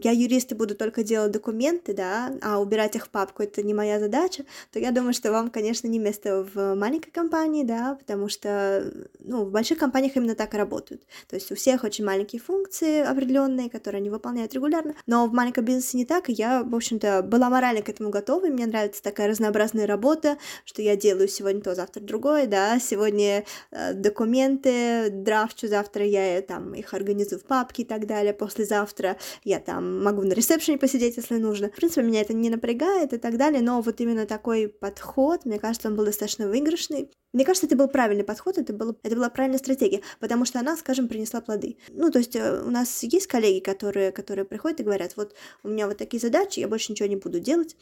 я 0.01 0.11
юрист 0.11 0.51
и 0.51 0.55
буду 0.55 0.75
только 0.75 1.03
делать 1.03 1.31
документы, 1.31 1.93
да, 1.93 2.31
а 2.41 2.59
убирать 2.59 2.95
их 2.95 3.05
в 3.05 3.09
папку 3.09 3.43
это 3.43 3.61
не 3.63 3.73
моя 3.73 3.99
задача, 3.99 4.43
то 4.71 4.79
я 4.79 4.91
думаю, 4.91 5.13
что 5.13 5.31
вам, 5.31 5.49
конечно, 5.49 5.87
не 5.87 5.99
место 5.99 6.45
в 6.53 6.75
маленькой 6.75 7.11
компании, 7.11 7.63
да, 7.63 7.95
потому 7.95 8.29
что, 8.29 8.91
ну, 9.19 9.45
в 9.45 9.51
больших 9.51 9.77
компаниях 9.77 10.15
именно 10.15 10.35
так 10.35 10.53
и 10.53 10.57
работают. 10.57 11.03
То 11.27 11.35
есть 11.35 11.51
у 11.51 11.55
всех 11.55 11.83
очень 11.83 12.05
маленькие 12.05 12.41
функции 12.41 13.01
определенные, 13.01 13.69
которые 13.69 13.99
они 13.99 14.09
выполняют 14.09 14.53
регулярно, 14.53 14.95
но 15.05 15.27
в 15.27 15.33
маленьком 15.33 15.65
бизнесе 15.65 15.97
не 15.97 16.05
так, 16.05 16.29
и 16.29 16.33
я, 16.33 16.63
в 16.63 16.75
общем-то, 16.75 17.21
была 17.23 17.49
морально 17.49 17.81
к 17.81 17.89
этому 17.89 18.09
готова, 18.09 18.45
и 18.45 18.51
мне 18.51 18.65
нравится 18.65 19.03
такая 19.03 19.27
разнообразная 19.27 19.87
работа, 19.87 20.37
что 20.65 20.81
я 20.81 20.95
делаю 20.95 21.27
сегодня 21.27 21.61
то, 21.61 21.75
завтра 21.75 22.01
другое, 22.01 22.47
да, 22.47 22.79
сегодня 22.79 23.43
э, 23.71 23.93
документы 23.93 25.09
драфчу, 25.09 25.67
завтра 25.67 26.05
я 26.05 26.41
там 26.41 26.73
их 26.73 26.93
организую 26.93 27.39
в 27.39 27.43
папке 27.43 27.83
и 27.83 27.85
так 27.85 28.05
далее, 28.07 28.33
послезавтра 28.33 29.17
я 29.49 29.59
там 29.59 30.03
могу 30.03 30.21
на 30.21 30.33
ресепшене 30.33 30.77
посидеть, 30.77 31.17
если 31.17 31.37
нужно. 31.37 31.69
В 31.69 31.75
принципе, 31.75 32.03
меня 32.03 32.21
это 32.21 32.33
не 32.33 32.51
напрягает 32.51 33.13
и 33.13 33.17
так 33.17 33.37
далее, 33.37 33.61
но 33.61 33.81
вот 33.81 33.99
именно 33.99 34.27
такой 34.27 34.67
подход, 34.69 35.45
мне 35.45 35.59
кажется, 35.59 35.87
он 35.87 35.95
был 35.95 36.05
достаточно 36.05 36.47
выигрышный. 36.47 37.09
Мне 37.31 37.45
кажется, 37.45 37.67
это 37.67 37.75
был 37.75 37.87
правильный 37.87 38.23
подход, 38.23 38.57
это, 38.57 38.73
был, 38.73 38.97
это 39.03 39.15
была 39.15 39.29
правильная 39.29 39.59
стратегия, 39.59 40.01
потому 40.19 40.45
что 40.45 40.59
она, 40.59 40.75
скажем, 40.75 41.07
принесла 41.07 41.41
плоды. 41.41 41.77
Ну, 41.89 42.09
то 42.11 42.19
есть 42.19 42.35
э, 42.35 42.61
у 42.61 42.71
нас 42.71 43.03
есть 43.03 43.27
коллеги, 43.27 43.59
которые, 43.59 44.11
которые 44.11 44.45
приходят 44.45 44.79
и 44.79 44.83
говорят, 44.83 45.15
вот 45.15 45.35
у 45.63 45.67
меня 45.67 45.87
вот 45.87 45.97
такие 45.97 46.19
задачи, 46.19 46.59
я 46.59 46.67
больше 46.67 46.91
ничего 46.91 47.07
не 47.07 47.17
буду 47.17 47.39
делать. 47.39 47.75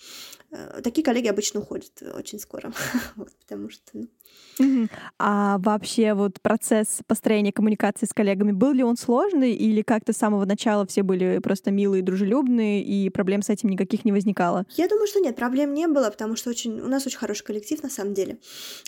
Э, 0.52 0.82
такие 0.84 1.04
коллеги 1.04 1.28
обычно 1.28 1.62
уходят 1.62 1.92
очень 2.14 2.40
скоро, 2.40 2.74
потому 3.48 3.70
что... 3.70 3.84
Ну... 3.94 4.88
А 5.18 5.58
вообще 5.60 6.14
вот 6.14 6.42
процесс 6.42 7.00
построения 7.08 7.54
коммуникации 7.54 8.06
с 8.06 8.14
коллегами, 8.14 8.52
был 8.52 8.74
ли 8.74 8.84
он 8.84 8.98
сложный 8.98 9.54
или 9.54 9.82
как-то 9.82 10.12
с 10.12 10.18
самого 10.18 10.46
начала 10.46 10.86
все 10.86 11.04
были 11.04 11.40
просто 11.40 11.72
милые, 11.72 12.04
дружелюбные 12.04 12.84
и 12.84 13.10
проблем 13.10 13.42
с 13.42 13.50
этим 13.50 13.70
никаких 13.70 14.04
не 14.04 14.12
возникало? 14.12 14.66
Я 14.76 14.90
думаю, 14.90 15.08
что 15.08 15.20
нет, 15.20 15.38
проблем 15.38 15.74
не 15.74 15.88
было, 15.88 16.10
потому 16.10 16.36
что 16.36 16.50
очень, 16.50 16.82
у 16.82 16.88
нас 16.88 17.06
очень 17.06 17.18
хороший 17.18 17.46
коллектив 17.46 17.82
на 17.82 17.90
самом 17.90 18.14
деле. 18.14 18.40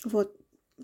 Вот. 0.04 0.36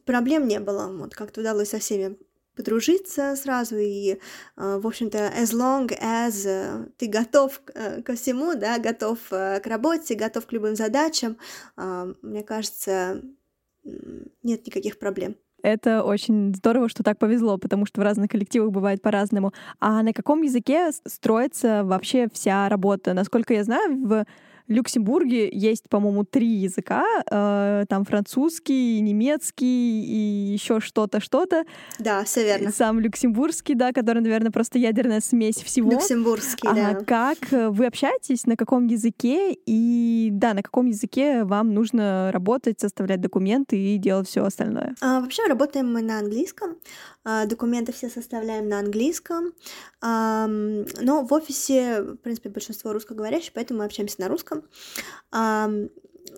Проблем 0.06 0.48
не 0.48 0.60
было, 0.60 0.88
вот 0.88 1.16
как-то 1.16 1.42
удалось 1.42 1.70
со 1.70 1.80
всеми 1.80 2.18
подружиться 2.56 3.36
сразу 3.36 3.78
и, 3.78 4.14
э, 4.58 4.80
в 4.80 4.88
общем-то, 4.88 5.18
as 5.18 5.52
long 5.54 5.88
as 6.02 6.48
э, 6.48 6.88
ты 6.98 7.08
готов 7.08 7.62
э, 7.74 8.02
ко 8.02 8.16
всему, 8.16 8.56
да, 8.56 8.80
готов 8.80 9.20
к 9.30 9.62
работе, 9.66 10.16
готов 10.16 10.46
к 10.46 10.54
любым 10.54 10.76
задачам, 10.76 11.38
мне 12.22 12.44
кажется, 12.44 13.22
нет 13.84 14.66
никаких 14.66 14.98
проблем. 14.98 15.36
Это 15.64 16.04
очень 16.04 16.54
здорово, 16.54 16.90
что 16.90 17.02
так 17.02 17.18
повезло, 17.18 17.58
потому 17.58 17.88
что 17.88 18.00
в 18.00 18.04
разных 18.04 18.30
коллективах 18.30 18.72
бывает 18.72 19.02
по-разному. 19.02 19.52
А 19.80 20.04
на 20.04 20.14
каком 20.14 20.44
языке 20.44 20.92
строится 21.08 21.84
вообще 21.84 22.28
вся 22.32 22.70
работа? 22.70 23.14
Насколько 23.14 23.56
я 23.56 23.64
знаю, 23.64 24.06
в 24.06 24.26
Люксембурге 24.68 25.50
есть, 25.52 25.90
по-моему, 25.90 26.24
три 26.24 26.48
языка. 26.48 27.06
Э, 27.30 27.86
там 27.88 28.04
французский, 28.04 29.00
немецкий 29.00 30.04
и 30.04 30.54
еще 30.54 30.80
что-то, 30.80 31.20
что-то. 31.20 31.66
Да, 32.00 32.24
все 32.24 32.44
верно. 32.44 32.72
Сам 32.72 33.00
люксембургский, 33.00 33.76
да, 33.76 33.92
который, 33.92 34.22
наверное, 34.22 34.52
просто 34.52 34.80
ядерная 34.80 35.22
смесь 35.22 35.58
всего. 35.58 35.92
Люксембургский, 35.92 36.70
да. 36.74 36.96
Как 37.06 37.52
вы 37.52 37.86
общаетесь, 37.86 38.46
на 38.46 38.56
каком 38.56 38.88
языке 38.88 39.54
и, 39.54 40.30
да, 40.32 40.54
на 40.54 40.64
каком 40.64 40.88
языке 40.88 41.44
вам 41.44 41.74
нужно 41.74 42.32
работать, 42.32 42.80
составлять 42.80 43.22
документы 43.22 43.78
и 43.78 43.98
делать 43.98 44.28
все 44.28 44.44
остальное? 44.44 44.96
А, 45.02 45.22
вообще 45.22 45.46
работаем 45.48 45.92
мы 45.92 46.02
на 46.02 46.20
английском. 46.20 46.78
А, 47.24 47.46
документы 47.46 47.92
все 47.92 48.10
составляем 48.10 48.70
на 48.70 48.80
английском. 48.80 49.54
А, 50.02 50.48
но 50.48 51.24
в 51.24 51.34
офисе, 51.34 52.02
в 52.02 52.18
принципе, 52.18 52.50
большинство 52.50 52.94
русскоговорящих, 52.94 53.54
поэтому 53.54 53.80
мы 53.80 53.86
общаемся 53.86 54.22
на 54.22 54.28
русском 54.28 54.55
русском. 54.56 55.90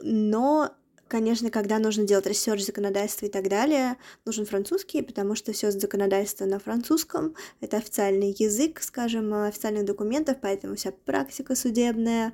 Но 0.04 0.72
Конечно, 1.08 1.50
когда 1.50 1.80
нужно 1.80 2.06
делать 2.06 2.28
research 2.28 2.66
законодательства 2.66 3.28
и 3.28 3.30
так 3.30 3.48
далее, 3.48 3.96
нужен 4.26 4.46
французский, 4.46 5.02
потому 5.02 5.36
что 5.36 5.54
все 5.54 5.72
законодательство 5.72 6.44
на 6.44 6.60
французском, 6.60 7.34
это 7.62 7.78
официальный 7.78 8.36
язык, 8.38 8.82
скажем, 8.82 9.34
официальных 9.34 9.86
документов, 9.86 10.38
поэтому 10.42 10.76
вся 10.76 10.92
практика 11.06 11.56
судебная, 11.56 12.34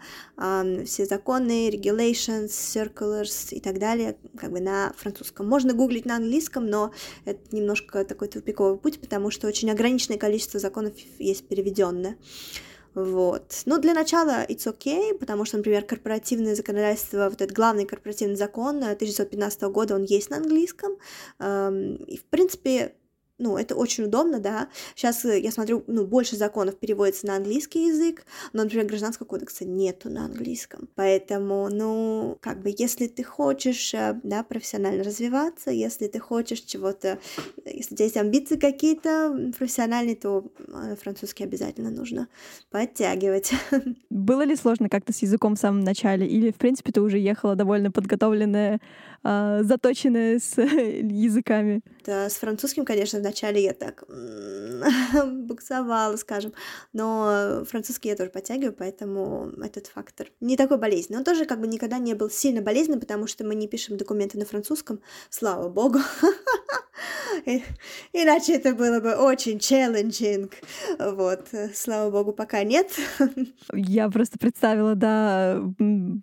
все 0.86 1.06
законы, 1.06 1.70
regulations, 1.70 2.48
circulars 2.48 3.54
и 3.54 3.60
так 3.60 3.78
далее, 3.78 4.18
как 4.40 4.52
бы 4.52 4.60
на 4.60 4.92
французском. 4.98 5.48
Можно 5.48 5.74
гуглить 5.74 6.06
на 6.06 6.16
английском, 6.16 6.66
но 6.66 6.92
это 7.26 7.56
немножко 7.56 8.04
такой 8.06 8.28
тупиковый 8.28 8.80
путь, 8.80 9.00
потому 9.00 9.30
что 9.30 9.48
очень 9.48 9.70
ограниченное 9.70 10.18
количество 10.18 10.60
законов 10.60 10.94
есть 11.20 11.48
переведенное. 11.48 12.18
Вот. 12.96 13.64
Но 13.66 13.80
для 13.80 13.94
начала 13.94 14.46
it's 14.48 14.68
okay, 14.68 15.14
потому 15.18 15.46
что, 15.46 15.58
например, 15.58 15.84
корпоративное 15.84 16.56
законодательство, 16.56 17.30
вот 17.30 17.42
этот 17.42 17.56
главный 17.56 17.86
корпоративный 17.86 18.36
закон 18.36 18.78
1915 18.78 19.62
года, 19.64 19.96
он 19.96 20.04
есть 20.04 20.30
на 20.30 20.38
английском. 20.38 20.94
Эм, 21.40 21.96
и, 21.96 22.18
в 22.18 22.26
принципе, 22.26 22.94
ну, 23.40 23.58
это 23.58 23.76
очень 23.76 24.06
удобно, 24.06 24.40
да. 24.40 24.70
Сейчас 24.96 25.26
э, 25.26 25.40
я 25.40 25.52
смотрю, 25.52 25.84
ну, 25.88 26.06
больше 26.06 26.36
законов 26.36 26.78
переводится 26.78 27.26
на 27.26 27.36
английский 27.36 27.88
язык, 27.88 28.26
но, 28.54 28.64
например, 28.64 28.86
гражданского 28.86 29.26
кодекса 29.26 29.66
нету 29.66 30.10
на 30.10 30.26
английском. 30.26 30.88
Поэтому, 30.96 31.68
ну, 31.70 32.38
как 32.42 32.62
бы, 32.62 32.74
если 32.78 33.08
ты 33.08 33.24
хочешь, 33.24 33.94
э, 33.94 34.20
да, 34.24 34.44
профессионально 34.44 35.04
развиваться, 35.04 35.72
если 35.72 36.08
ты 36.08 36.20
хочешь 36.20 36.62
чего-то, 36.62 37.20
если 37.66 37.96
у 37.96 37.98
тебя 37.98 38.06
есть 38.06 38.18
амбиции 38.18 38.56
какие-то 38.56 39.52
профессиональные, 39.58 40.16
то 40.16 40.46
э, 40.68 40.96
французский 41.02 41.44
обязательно 41.44 41.90
нужно 41.90 42.28
подтягивать. 42.70 43.52
Было 44.12 44.44
ли 44.44 44.56
сложно 44.56 44.90
как-то 44.90 45.12
с 45.12 45.24
языком 45.24 45.56
в 45.56 45.60
самом 45.60 45.82
начале? 45.82 46.28
Или, 46.28 46.52
в 46.52 46.58
принципе, 46.58 46.92
ты 46.92 47.02
уже 47.02 47.18
ехала 47.18 47.56
довольно 47.56 47.92
подготовленная, 47.92 48.80
заточенная 49.24 50.40
с 50.40 50.58
языками? 50.62 51.82
Да, 52.06 52.30
с 52.30 52.36
французским, 52.36 52.86
конечно, 52.86 53.20
вначале 53.20 53.64
я 53.64 53.74
так 53.74 54.04
буксовала, 55.26 56.16
скажем, 56.18 56.54
но 56.92 57.64
французский 57.70 58.10
я 58.10 58.16
тоже 58.16 58.30
подтягиваю, 58.30 58.74
поэтому 58.74 59.52
этот 59.64 59.88
фактор 59.88 60.28
не 60.42 60.58
такой 60.58 60.78
болезненный. 60.78 61.20
Он 61.20 61.24
тоже 61.24 61.46
как 61.46 61.60
бы 61.60 61.68
никогда 61.68 61.98
не 61.98 62.14
был 62.14 62.30
сильно 62.30 62.62
болезненным, 62.62 63.00
потому 63.00 63.28
что 63.28 63.44
мы 63.44 63.56
не 63.56 63.68
пишем 63.68 63.98
документы 63.98 64.38
на 64.38 64.46
французском, 64.46 65.00
слава 65.30 65.70
богу. 65.70 66.00
Иначе 68.14 68.54
это 68.54 68.74
было 68.74 69.00
бы 69.00 69.16
очень 69.16 69.60
челленджинг. 69.60 70.54
Вот, 71.00 71.48
слава 71.74 72.12
богу, 72.12 72.34
пока 72.34 72.64
нет. 72.64 72.92
Я 73.74 74.10
просто 74.10 74.38
представила, 74.40 74.96
да, 74.96 75.62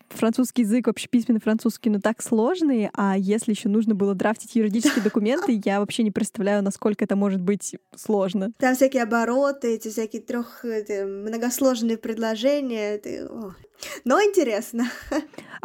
французский 0.08 0.62
язык, 0.62 0.88
общеписьменный 0.88 1.40
французский, 1.40 1.90
но 1.90 2.00
так 2.00 2.22
сложный, 2.22 2.90
а 2.94 3.16
если 3.16 3.52
еще 3.52 3.68
нужно 3.68 3.94
было 3.94 4.14
драфтить 4.14 4.54
юридические 4.54 5.04
документы, 5.04 5.60
я 5.64 5.80
вообще 5.80 6.02
не 6.02 6.10
представляю, 6.10 6.62
насколько 6.62 7.04
это 7.04 7.16
может 7.16 7.40
быть 7.40 7.76
сложно. 7.96 8.52
Там 8.58 8.74
всякие 8.74 9.02
обороты, 9.02 9.74
эти 9.74 9.88
всякие 9.88 10.22
трех 10.22 10.64
многосложные 10.64 11.98
предложения. 11.98 12.94
Это... 12.94 13.54
Но 14.04 14.20
интересно. 14.22 14.90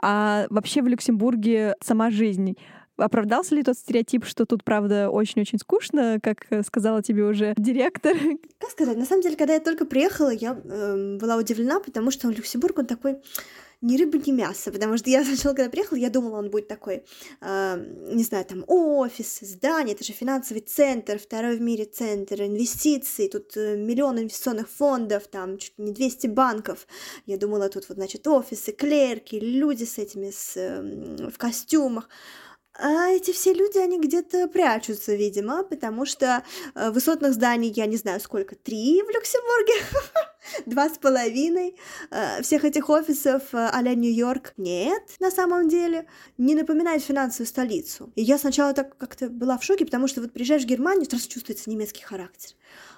А 0.01 0.47
вообще 0.49 0.81
в 0.81 0.87
Люксембурге 0.87 1.75
сама 1.81 2.11
жизнь 2.11 2.55
Оправдался 2.97 3.55
ли 3.55 3.63
тот 3.63 3.77
стереотип, 3.77 4.25
что 4.25 4.45
тут, 4.45 4.63
правда, 4.63 5.09
очень-очень 5.09 5.59
скучно, 5.59 6.19
как 6.21 6.45
э, 6.49 6.63
сказала 6.63 7.03
тебе 7.03 7.23
уже 7.23 7.53
директор? 7.57 8.15
Как 8.59 8.69
сказать, 8.69 8.97
на 8.97 9.05
самом 9.05 9.21
деле, 9.21 9.35
когда 9.35 9.53
я 9.53 9.59
только 9.59 9.85
приехала, 9.85 10.29
я 10.29 10.57
э, 10.63 11.17
была 11.19 11.35
удивлена, 11.37 11.79
потому 11.79 12.11
что 12.11 12.29
Люксембург, 12.29 12.79
он 12.79 12.85
такой 12.85 13.17
ни 13.81 13.97
рыба, 13.97 14.17
ни 14.17 14.31
мясо, 14.31 14.71
потому 14.71 14.97
что 14.97 15.09
я 15.09 15.23
сначала, 15.25 15.53
когда 15.53 15.69
приехала, 15.69 15.97
я 15.97 16.09
думала, 16.09 16.39
он 16.39 16.49
будет 16.49 16.67
такой, 16.67 17.03
э, 17.41 17.85
не 18.13 18.23
знаю, 18.23 18.45
там, 18.45 18.63
офис, 18.67 19.39
здание, 19.41 19.95
это 19.95 20.03
же 20.03 20.13
финансовый 20.13 20.61
центр, 20.61 21.19
второй 21.19 21.57
в 21.57 21.61
мире 21.61 21.85
центр 21.85 22.41
инвестиций, 22.41 23.29
тут 23.29 23.55
э, 23.57 23.77
миллион 23.77 24.19
инвестиционных 24.19 24.69
фондов, 24.69 25.27
там, 25.27 25.57
чуть 25.57 25.77
не 25.77 25.91
200 25.91 26.27
банков. 26.27 26.87
Я 27.25 27.37
думала, 27.37 27.69
тут 27.69 27.87
вот, 27.89 27.97
значит, 27.97 28.27
офисы, 28.27 28.71
клерки, 28.71 29.39
люди 29.39 29.83
с 29.83 29.97
этими, 29.97 30.31
с, 30.31 30.53
э, 30.55 31.29
в 31.29 31.37
костюмах. 31.37 32.09
А 32.77 33.09
эти 33.09 33.31
все 33.31 33.53
люди, 33.53 33.77
они 33.77 33.99
где-то 33.99 34.47
прячутся, 34.47 35.15
видимо, 35.15 35.63
потому 35.63 36.05
что 36.05 36.43
э, 36.73 36.91
высотных 36.91 37.33
зданий, 37.33 37.71
я 37.73 37.85
не 37.85 37.95
знаю 37.95 38.19
сколько, 38.19 38.55
три 38.55 39.01
в 39.01 39.09
Люксембурге, 39.09 39.73
два 40.65 40.89
с 40.89 40.97
половиной. 40.97 41.77
Э, 42.11 42.41
всех 42.41 42.65
этих 42.65 42.89
офисов 42.89 43.43
а 43.53 43.81
Нью-Йорк 43.81 44.53
нет 44.57 45.03
на 45.19 45.31
самом 45.31 45.69
деле. 45.69 46.05
Не 46.37 46.53
напоминает 46.53 47.01
финансовую 47.01 47.47
столицу. 47.47 48.11
И 48.15 48.21
я 48.21 48.37
сначала 48.37 48.73
так 48.73 48.97
как-то 48.97 49.29
была 49.29 49.57
в 49.57 49.63
шоке, 49.63 49.85
потому 49.85 50.07
что 50.07 50.21
вот 50.21 50.33
приезжаешь 50.33 50.63
в 50.63 50.67
Германию, 50.67 51.05
сразу 51.05 51.29
чувствуется 51.29 51.69
немецкий 51.69 52.03
характер. 52.03 52.55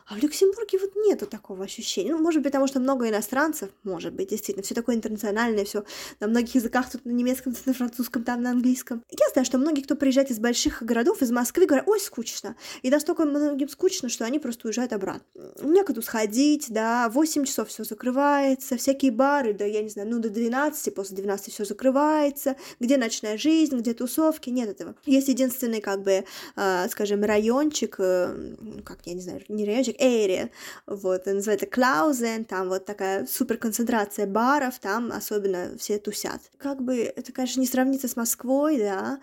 А 0.10 0.14
в 0.14 0.20
Люксембурге 0.20 0.80
вот 0.80 0.96
нету 0.96 1.26
такого 1.26 1.66
ощущения. 1.66 2.12
Ну, 2.12 2.20
может 2.20 2.42
быть, 2.42 2.54
потому 2.54 2.68
что 2.68 2.80
много 2.80 3.10
иностранцев, 3.10 3.70
может 3.84 4.14
быть, 4.14 4.30
действительно, 4.30 4.64
все 4.64 4.74
такое 4.74 4.96
интернациональное, 4.96 5.66
все 5.66 5.84
на 6.22 6.28
многих 6.28 6.56
языках, 6.56 6.90
тут 6.90 7.04
на 7.04 7.10
немецком, 7.10 7.54
тут 7.54 7.66
на 7.66 7.74
французском, 7.74 8.24
там 8.24 8.42
на 8.42 8.52
английском. 8.52 9.04
Я 9.12 9.30
знаю, 9.34 9.46
что 9.46 9.58
многие, 9.58 9.82
кто 9.82 9.98
приезжает 9.98 10.32
из 10.32 10.40
больших 10.40 10.82
городов, 10.82 11.22
из 11.22 11.32
Москвы, 11.32 11.66
говорят, 11.66 11.90
ой, 11.90 12.00
скучно. 12.00 12.56
И 12.84 12.90
настолько 12.90 13.26
многим 13.26 13.68
скучно, 13.68 14.08
что 14.08 14.24
они 14.24 14.40
просто 14.40 14.70
уезжают 14.70 14.94
обратно. 14.94 15.26
Некуда 15.62 16.02
сходить, 16.02 16.68
да, 16.70 17.10
8 17.10 17.44
часов 17.44 17.68
все 17.68 17.84
закрывается, 17.84 18.78
всякие 18.78 19.12
бары, 19.12 19.54
да, 19.54 19.66
я 19.66 19.82
не 19.82 19.90
знаю, 19.90 20.08
ну, 20.10 20.20
до 20.20 20.30
12, 20.30 20.96
после 20.96 21.18
12 21.18 21.54
все 21.54 21.66
закрывается, 21.66 22.56
где 22.80 22.96
ночная 22.96 23.38
жизнь, 23.38 23.78
где 23.78 23.94
тусовки, 23.94 24.50
нет 24.52 24.70
этого. 24.70 24.96
Есть 25.06 25.28
единственный, 25.28 25.82
как 25.82 26.02
бы, 26.02 26.24
э, 26.56 26.88
скажем, 26.90 27.26
райончик, 27.26 27.96
э, 28.00 28.56
как, 28.86 29.00
я 29.04 29.14
не 29.14 29.22
знаю, 29.22 29.42
не 29.50 29.66
райончик, 29.66 29.97
area, 30.00 30.50
вот, 30.86 31.26
называется 31.26 31.66
Клаузен, 31.66 32.46
там 32.46 32.70
вот 32.70 32.86
такая 32.86 33.26
супер 33.26 33.58
концентрация 33.58 34.28
баров, 34.28 34.80
там 34.80 35.12
особенно 35.12 35.78
все 35.78 35.98
тусят. 36.00 36.42
Как 36.58 36.82
бы 36.82 36.98
это, 36.98 37.32
конечно, 37.32 37.60
не 37.60 37.68
сравнится 37.68 38.08
с 38.08 38.16
Москвой, 38.16 38.78
да, 38.78 39.20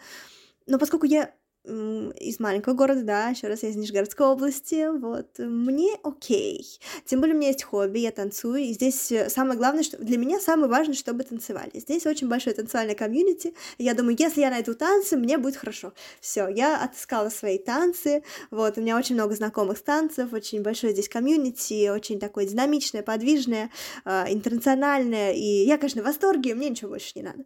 но 0.67 0.79
поскольку 0.79 1.07
я 1.07 1.33
из 1.65 2.41
маленького 2.41 2.75
города, 2.75 3.03
да, 3.03 3.29
еще 3.29 3.47
раз 3.49 3.63
я 3.63 3.71
из 3.71 3.77
Нижегородской 3.77 4.27
области, 4.27 4.87
вот, 4.99 5.39
мне 5.39 5.95
окей. 6.03 6.79
Тем 7.07 7.21
более 7.21 7.35
у 7.35 7.39
меня 7.39 7.49
есть 7.49 7.63
хобби, 7.65 8.01
я 8.01 8.11
танцую, 8.11 8.57
и 8.57 8.73
здесь 8.75 9.11
самое 9.29 9.57
главное, 9.57 9.83
что 9.83 9.97
для 9.97 10.19
меня 10.19 10.41
самое 10.41 10.69
важное, 10.69 10.95
чтобы 10.95 11.25
танцевали. 11.25 11.71
Здесь 11.73 12.05
очень 12.05 12.29
большое 12.29 12.55
танцевальное 12.55 12.95
комьюнити, 12.95 13.55
я 13.79 13.95
думаю, 13.95 14.15
если 14.19 14.43
я 14.43 14.51
найду 14.51 14.75
танцы, 14.75 15.17
мне 15.17 15.39
будет 15.39 15.57
хорошо. 15.57 15.95
Все, 16.21 16.49
я 16.49 16.85
отыскала 16.85 17.31
свои 17.31 17.57
танцы, 17.57 18.23
вот, 18.51 18.77
у 18.77 18.83
меня 18.83 18.99
очень 18.99 19.15
много 19.15 19.35
знакомых 19.35 19.81
танцев, 19.81 20.35
очень 20.35 20.61
большое 20.61 20.93
здесь 20.93 21.09
комьюнити, 21.09 21.89
очень 21.89 22.21
такое 22.21 22.47
динамичное, 22.47 23.03
подвижное, 23.03 23.71
э, 24.05 24.25
интернациональное, 24.29 25.33
и 25.33 25.65
я, 25.65 25.79
конечно, 25.79 26.03
в 26.03 26.05
восторге, 26.05 26.55
мне 26.55 26.69
ничего 26.69 26.91
больше 26.91 27.13
не 27.15 27.23
надо. 27.23 27.45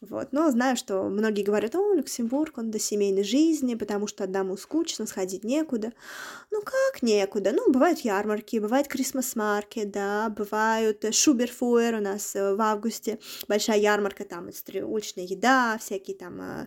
Вот, 0.00 0.28
но 0.30 0.50
знаю, 0.50 0.76
что 0.76 1.02
многие 1.04 1.42
говорят, 1.42 1.74
о, 1.74 1.94
Люксембург, 1.94 2.58
он 2.58 2.70
до 2.70 2.78
семейной 2.78 3.24
жизни, 3.24 3.55
жизни, 3.56 3.74
потому 3.74 4.06
что 4.06 4.24
одному 4.24 4.56
скучно, 4.56 5.06
сходить 5.06 5.44
некуда. 5.44 5.92
Ну 6.50 6.60
как 6.60 7.02
некуда? 7.02 7.52
Ну, 7.52 7.72
бывают 7.72 8.00
ярмарки, 8.00 8.58
бывает 8.58 8.88
Крисмас-маркет, 8.88 9.90
да, 9.90 10.28
бывают 10.28 11.04
э, 11.04 11.12
Шуберфуэр 11.12 11.94
у 11.94 12.00
нас 12.00 12.36
э, 12.36 12.54
в 12.54 12.60
августе, 12.60 13.18
большая 13.48 13.78
ярмарка, 13.78 14.24
там 14.24 14.48
уличная 14.84 15.24
еда, 15.24 15.78
всякие 15.78 16.16
там 16.16 16.40
э, 16.40 16.66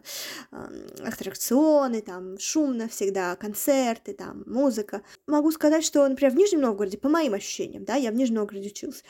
аттракционы, 1.04 2.02
там 2.02 2.40
шумно 2.40 2.88
всегда, 2.88 3.36
концерты, 3.36 4.14
там 4.14 4.44
музыка. 4.46 5.02
Могу 5.28 5.52
сказать, 5.52 5.84
что, 5.84 6.08
например, 6.08 6.34
в 6.34 6.38
Нижнем 6.38 6.62
Новгороде, 6.62 6.98
по 6.98 7.10
моим 7.10 7.34
ощущениям, 7.34 7.86
да, 7.86 7.96
я 7.96 8.12
в 8.12 8.16
Нижнем 8.16 8.38
Новгороде 8.38 8.70
училась, 8.70 9.04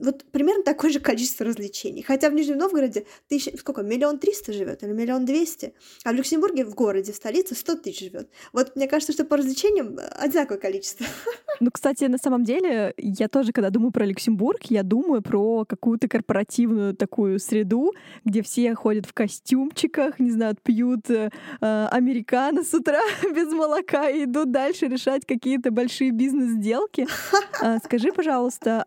вот 0.00 0.24
примерно 0.30 0.62
такое 0.62 0.90
же 0.90 1.00
количество 1.00 1.46
развлечений. 1.46 2.02
Хотя 2.02 2.30
в 2.30 2.34
Нижнем 2.34 2.58
Новгороде 2.58 3.06
тысяч, 3.28 3.58
сколько, 3.58 3.82
миллион 3.82 4.18
триста 4.18 4.52
живет 4.52 4.82
или 4.82 4.92
миллион 4.92 5.24
двести, 5.24 5.74
а 6.04 6.12
в 6.12 6.14
Люксембурге, 6.14 6.64
в 6.64 6.74
городе, 6.74 7.12
в 7.12 7.16
столице, 7.16 7.54
сто 7.54 7.74
тысяч 7.74 8.00
живет. 8.00 8.28
Вот 8.52 8.76
мне 8.76 8.88
кажется, 8.88 9.12
что 9.12 9.24
по 9.24 9.36
развлечениям 9.36 9.98
одинаковое 10.16 10.60
количество. 10.60 11.06
Ну, 11.60 11.70
кстати, 11.72 12.04
на 12.04 12.18
самом 12.18 12.44
деле, 12.44 12.94
я 12.96 13.26
тоже, 13.26 13.50
когда 13.50 13.70
думаю 13.70 13.90
про 13.90 14.06
Люксембург, 14.06 14.66
я 14.68 14.84
думаю 14.84 15.22
про 15.22 15.64
какую-то 15.64 16.06
корпоративную 16.06 16.94
такую 16.94 17.40
среду, 17.40 17.94
где 18.24 18.42
все 18.42 18.76
ходят 18.76 19.06
в 19.06 19.12
костюмчиках, 19.12 20.20
не 20.20 20.30
знаю, 20.30 20.56
пьют 20.62 21.10
э, 21.10 21.30
американо 21.60 22.62
с 22.62 22.72
утра 22.74 23.00
без 23.34 23.52
молока 23.52 24.08
и 24.08 24.22
идут 24.22 24.52
дальше 24.52 24.86
решать 24.86 25.26
какие-то 25.26 25.72
большие 25.72 26.12
бизнес-сделки. 26.12 27.08
А, 27.60 27.78
скажи, 27.78 28.12
пожалуйста, 28.12 28.84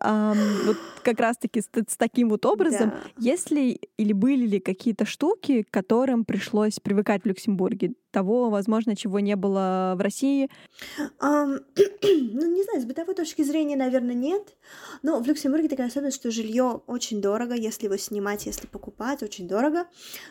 вот 0.64 0.78
как 1.02 1.20
раз-таки 1.20 1.60
с, 1.60 1.68
с 1.88 1.96
таким 1.96 2.28
вот 2.28 2.46
образом, 2.46 2.90
да. 2.90 3.02
есть 3.18 3.50
ли 3.50 3.80
или 3.96 4.12
были 4.12 4.46
ли 4.46 4.60
какие-то 4.60 5.04
штуки, 5.04 5.62
к 5.62 5.70
которым 5.70 6.24
пришлось 6.24 6.80
привыкать 6.80 7.22
в 7.22 7.26
Люксембурге? 7.26 7.94
Того, 8.10 8.50
возможно, 8.50 8.94
чего 8.94 9.20
не 9.20 9.36
было 9.36 9.94
в 9.96 10.02
России? 10.02 10.50
Um, 11.18 11.60
ну, 12.02 12.54
не 12.54 12.62
знаю, 12.62 12.82
с 12.82 12.84
бытовой 12.84 13.14
точки 13.14 13.40
зрения, 13.40 13.74
наверное, 13.74 14.14
нет. 14.14 14.54
Но 15.02 15.18
в 15.18 15.26
Люксембурге 15.26 15.70
такая 15.70 15.86
особенность, 15.86 16.18
что 16.18 16.30
жилье 16.30 16.82
очень 16.86 17.22
дорого, 17.22 17.54
если 17.54 17.86
его 17.86 17.96
снимать, 17.96 18.44
если 18.44 18.66
покупать, 18.66 19.22
очень 19.22 19.48
дорого. 19.48 19.86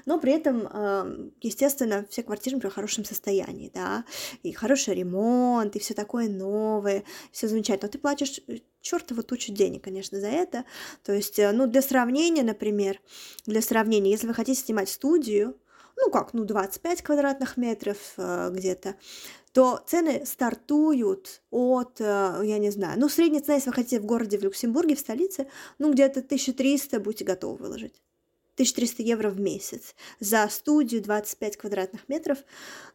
Но 0.05 0.19
при 0.19 0.33
этом, 0.33 1.31
естественно, 1.41 2.05
все 2.09 2.21
квартиры 2.21 2.57
в 2.57 2.69
хорошем 2.69 3.05
состоянии, 3.05 3.71
да, 3.73 4.03
и 4.43 4.51
хороший 4.51 4.95
ремонт, 4.95 5.75
и 5.75 5.79
все 5.79 5.93
такое 5.93 6.29
новое, 6.29 7.03
все 7.31 7.47
замечательно. 7.47 7.87
Но 7.87 7.91
ты 7.91 7.99
платишь 7.99 8.41
э, 8.47 8.59
чертову 8.81 9.23
тучу 9.23 9.51
денег, 9.51 9.83
конечно, 9.83 10.19
за 10.19 10.27
это. 10.27 10.65
То 11.03 11.13
есть, 11.13 11.39
э, 11.39 11.51
ну, 11.51 11.67
для 11.67 11.81
сравнения, 11.81 12.43
например, 12.43 12.99
для 13.45 13.61
сравнения, 13.61 14.11
если 14.11 14.27
вы 14.27 14.33
хотите 14.33 14.61
снимать 14.61 14.89
студию, 14.89 15.55
ну 15.97 16.09
как, 16.09 16.33
ну 16.33 16.45
25 16.45 17.01
квадратных 17.01 17.57
метров 17.57 17.97
э, 18.17 18.49
где-то, 18.51 18.95
то 19.53 19.81
цены 19.85 20.25
стартуют 20.25 21.41
от, 21.51 21.99
э, 21.99 22.41
я 22.43 22.57
не 22.57 22.71
знаю, 22.71 22.99
ну 22.99 23.09
средняя 23.09 23.41
цена, 23.41 23.55
если 23.55 23.69
вы 23.69 23.75
хотите 23.75 23.99
в 23.99 24.05
городе, 24.05 24.37
в 24.37 24.43
Люксембурге, 24.43 24.95
в 24.95 24.99
столице, 24.99 25.47
ну 25.77 25.91
где-то 25.91 26.21
1300 26.21 26.99
будете 26.99 27.25
готовы 27.25 27.57
выложить. 27.57 28.01
1300 28.55 29.03
евро 29.03 29.29
в 29.29 29.39
месяц 29.39 29.95
за 30.19 30.47
студию 30.49 31.01
25 31.01 31.57
квадратных 31.57 32.07
метров. 32.09 32.37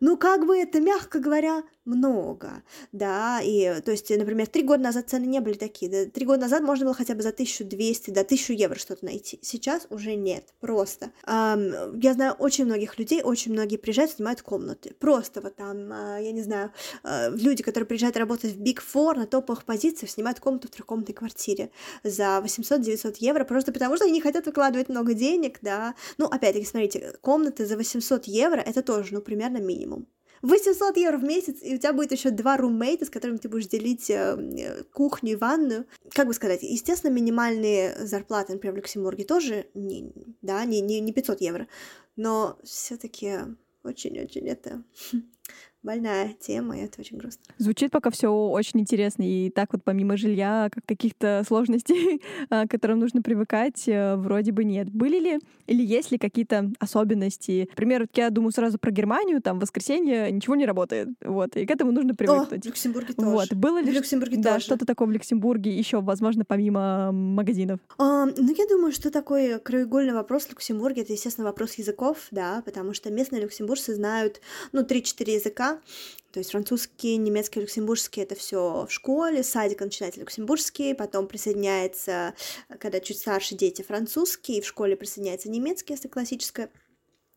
Ну, 0.01 0.17
как 0.17 0.47
бы 0.47 0.57
это, 0.57 0.81
мягко 0.81 1.19
говоря, 1.19 1.63
много, 1.87 2.63
да, 2.93 3.41
и, 3.43 3.81
то 3.81 3.93
есть, 3.93 4.11
например, 4.11 4.49
три 4.49 4.63
года 4.63 4.83
назад 4.83 5.09
цены 5.09 5.25
не 5.25 5.41
были 5.41 5.55
такие, 5.55 5.91
да, 5.91 6.11
три 6.11 6.27
года 6.27 6.43
назад 6.43 6.63
можно 6.63 6.85
было 6.85 6.95
хотя 6.95 7.15
бы 7.15 7.23
за 7.23 7.29
1200 7.29 8.11
до 8.11 8.21
1000 8.23 8.53
евро 8.55 8.77
что-то 8.77 9.05
найти, 9.05 9.39
сейчас 9.41 9.87
уже 9.89 10.17
нет, 10.17 10.53
просто. 10.61 11.13
Эм, 11.27 11.99
я 12.01 12.15
знаю 12.15 12.35
очень 12.35 12.65
многих 12.65 12.99
людей, 12.99 13.23
очень 13.23 13.53
многие 13.53 13.77
приезжают, 13.77 14.11
снимают 14.11 14.43
комнаты, 14.43 14.95
просто 14.99 15.41
вот 15.41 15.55
там, 15.55 15.93
э, 15.93 16.25
я 16.25 16.33
не 16.33 16.43
знаю, 16.43 16.73
э, 17.05 17.31
люди, 17.31 17.63
которые 17.63 17.87
приезжают 17.87 18.17
работать 18.17 18.53
в 18.53 18.61
Big 18.61 18.81
Four 18.83 19.15
на 19.15 19.27
топовых 19.27 19.65
позициях, 19.65 20.11
снимают 20.11 20.41
комнату 20.41 20.67
в 20.67 20.73
трехкомнатной 20.73 21.15
квартире 21.15 21.71
за 22.03 22.41
800-900 22.45 23.17
евро, 23.21 23.45
просто 23.45 23.73
потому 23.73 23.95
что 23.95 24.07
они 24.07 24.15
не 24.15 24.21
хотят 24.21 24.47
выкладывать 24.47 24.89
много 24.89 25.15
денег, 25.15 25.46
да, 25.63 25.95
ну, 26.19 26.27
опять-таки, 26.27 26.67
смотрите, 26.67 27.15
комнаты 27.21 27.67
за 27.67 27.77
800 27.77 28.27
евро, 28.27 28.61
это 28.61 28.83
тоже, 28.83 29.15
ну, 29.15 29.21
примерно 29.21 29.59
минимум, 29.59 30.07
800 30.43 30.97
евро 30.97 31.19
в 31.19 31.25
месяц, 31.25 31.59
и 31.63 31.75
у 31.75 31.79
тебя 31.79 31.93
будет 31.93 32.13
еще 32.13 32.31
два 32.31 32.57
румейта, 32.57 33.05
с 33.05 33.11
которыми 33.11 33.39
ты 33.39 33.49
будешь 33.49 33.67
делить 33.67 34.11
э, 34.11 34.85
кухню 34.93 35.33
и 35.33 35.37
ванную. 35.37 35.87
Как 36.11 36.27
бы 36.27 36.35
сказать, 36.35 36.63
естественно, 36.63 37.11
минимальные 37.11 38.07
зарплаты, 38.07 38.53
например, 38.53 38.75
в 38.75 38.77
Люксембурге 38.77 39.25
тоже 39.25 39.67
не, 39.75 40.13
да, 40.43 40.65
не, 40.65 40.81
не, 40.81 41.01
не 41.01 41.13
500 41.13 41.41
евро, 41.41 41.69
но 42.17 42.59
все-таки 42.63 43.39
очень-очень 43.83 44.49
это 44.49 44.83
больная 45.83 46.35
тема, 46.41 46.79
и 46.79 46.83
это 46.83 47.01
очень 47.01 47.17
грустно. 47.17 47.45
Звучит 47.59 47.91
пока 47.91 48.11
все 48.11 48.29
очень 48.29 48.81
интересно, 48.81 49.23
и 49.23 49.51
так 49.51 49.73
вот 49.73 49.85
помимо 49.85 50.17
жилья, 50.17 50.69
как 50.73 50.85
каких-то 50.85 51.43
сложностей, 51.47 52.23
а, 52.51 52.67
к 52.67 52.71
которым 52.71 52.99
нужно 52.99 53.23
привыкать, 53.23 53.87
э, 53.87 54.17
вроде 54.17 54.53
бы 54.53 54.65
нет. 54.65 54.91
Были 54.91 55.19
ли 55.19 55.39
или 55.67 55.83
есть 55.83 56.11
ли 56.13 56.19
какие-то 56.19 56.71
особенности? 56.79 57.67
Например, 57.71 58.07
я 58.15 58.31
думаю 58.31 58.53
сразу 58.53 58.79
про 58.79 58.91
Германию, 58.91 59.43
там 59.43 59.59
в 59.59 59.63
воскресенье 59.63 60.31
ничего 60.31 60.55
не 60.55 60.67
работает, 60.67 61.09
вот, 61.21 61.57
и 61.57 61.67
к 61.67 61.71
этому 61.71 61.93
нужно 61.93 62.15
привыкнуть. 62.15 62.61
О, 62.61 62.63
в 62.63 62.67
Люксембурге 62.67 63.15
тоже. 63.15 63.29
Вот, 63.29 63.53
было 63.55 63.81
ли 63.81 63.91
в 63.91 63.95
Люксембурге 63.95 64.39
да, 64.39 64.61
что-то 64.61 64.87
такое 64.87 65.09
в 65.09 65.11
Люксембурге 65.13 65.77
еще, 65.77 66.01
возможно, 66.01 66.45
помимо 66.45 67.13
магазинов? 67.13 67.81
А, 67.99 68.27
ну, 68.27 68.55
я 68.57 68.67
думаю, 68.69 68.93
что 68.93 69.11
такой 69.11 69.59
краеугольный 69.61 70.15
вопрос 70.15 70.45
в 70.45 70.51
Люксембурге, 70.51 71.03
это, 71.03 71.13
естественно, 71.13 71.47
вопрос 71.47 71.75
языков, 71.75 72.29
да, 72.31 72.63
потому 72.65 72.95
что 72.95 73.11
местные 73.11 73.43
люксембуржцы 73.43 73.95
знают, 73.95 74.41
ну, 74.73 74.83
3-4 74.83 75.35
языка, 75.35 75.76
то 76.33 76.41
есть 76.41 76.51
французский, 76.51 77.17
немецкий, 77.17 77.61
люксембургский 77.61 78.23
это 78.23 78.35
все 78.35 78.87
в 78.87 78.93
школе, 78.93 79.43
садик 79.43 79.81
начинается 79.81 80.21
люксембургский, 80.21 80.95
потом 80.95 81.29
присоединяется, 81.29 82.35
когда 82.79 83.01
чуть 83.01 83.19
старше 83.19 83.55
дети, 83.55 83.81
французский, 83.83 84.61
в 84.61 84.67
школе 84.67 84.97
присоединяется 84.97 85.49
немецкий, 85.49 85.95
если 85.95 86.09
классическая 86.09 86.71